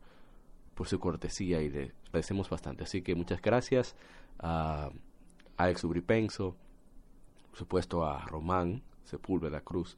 [0.79, 2.85] por su cortesía y le agradecemos bastante.
[2.85, 3.97] Así que muchas gracias
[4.39, 4.89] a
[5.57, 6.55] Alex Ubripenso,
[7.49, 9.97] por supuesto a Román Sepúlveda Cruz,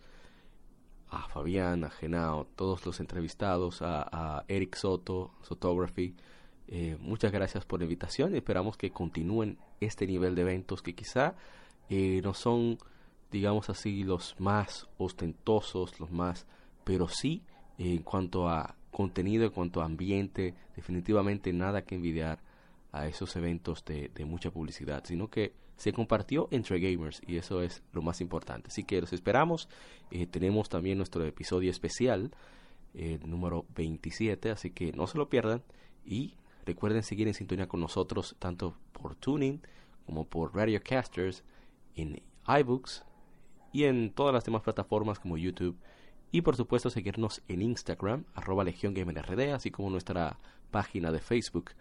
[1.12, 6.16] a Fabián, a Genao, todos los entrevistados, a, Eric Soto, Photography.
[6.68, 10.96] Eh, muchas gracias por la invitación y esperamos que continúen este nivel de eventos que
[10.96, 11.36] quizá
[11.94, 12.78] eh, no son,
[13.32, 16.48] digamos así, los más ostentosos, los más,
[16.86, 17.44] pero sí
[17.78, 22.40] eh, en cuanto a contenido, en cuanto a ambiente, definitivamente nada que envidiar
[22.94, 27.84] a esos eventos de, mucha publicidad, sino que se compartió entre gamers y eso es
[27.92, 28.70] lo más importante.
[28.70, 29.68] Así que los esperamos.
[30.12, 32.32] Eh, tenemos también nuestro episodio especial
[32.94, 35.62] el número 27, así que no se lo pierdan
[36.06, 36.36] y
[36.66, 39.62] recuerden seguir en sintonía con nosotros tanto por Tuning
[40.06, 41.44] como por Radiocasters
[41.96, 43.04] en iBooks
[43.72, 45.78] y en todas las demás plataformas como YouTube
[46.32, 48.66] y por supuesto seguirnos en Instagram arroba
[49.54, 50.40] así como nuestra
[50.72, 51.72] página de Facebook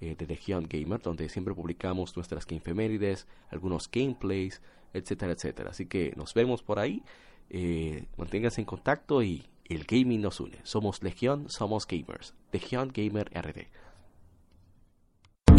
[0.00, 4.60] eh, de Legión Gamer donde siempre publicamos nuestras gamefemérides, algunos gameplays,
[4.92, 5.70] etcétera, etcétera.
[5.70, 7.02] Así que nos vemos por ahí,
[7.50, 10.58] eh, manténganse en contacto y el gaming nos une.
[10.64, 12.34] Somos Legión, somos gamers.
[12.52, 13.30] Legión Gamer.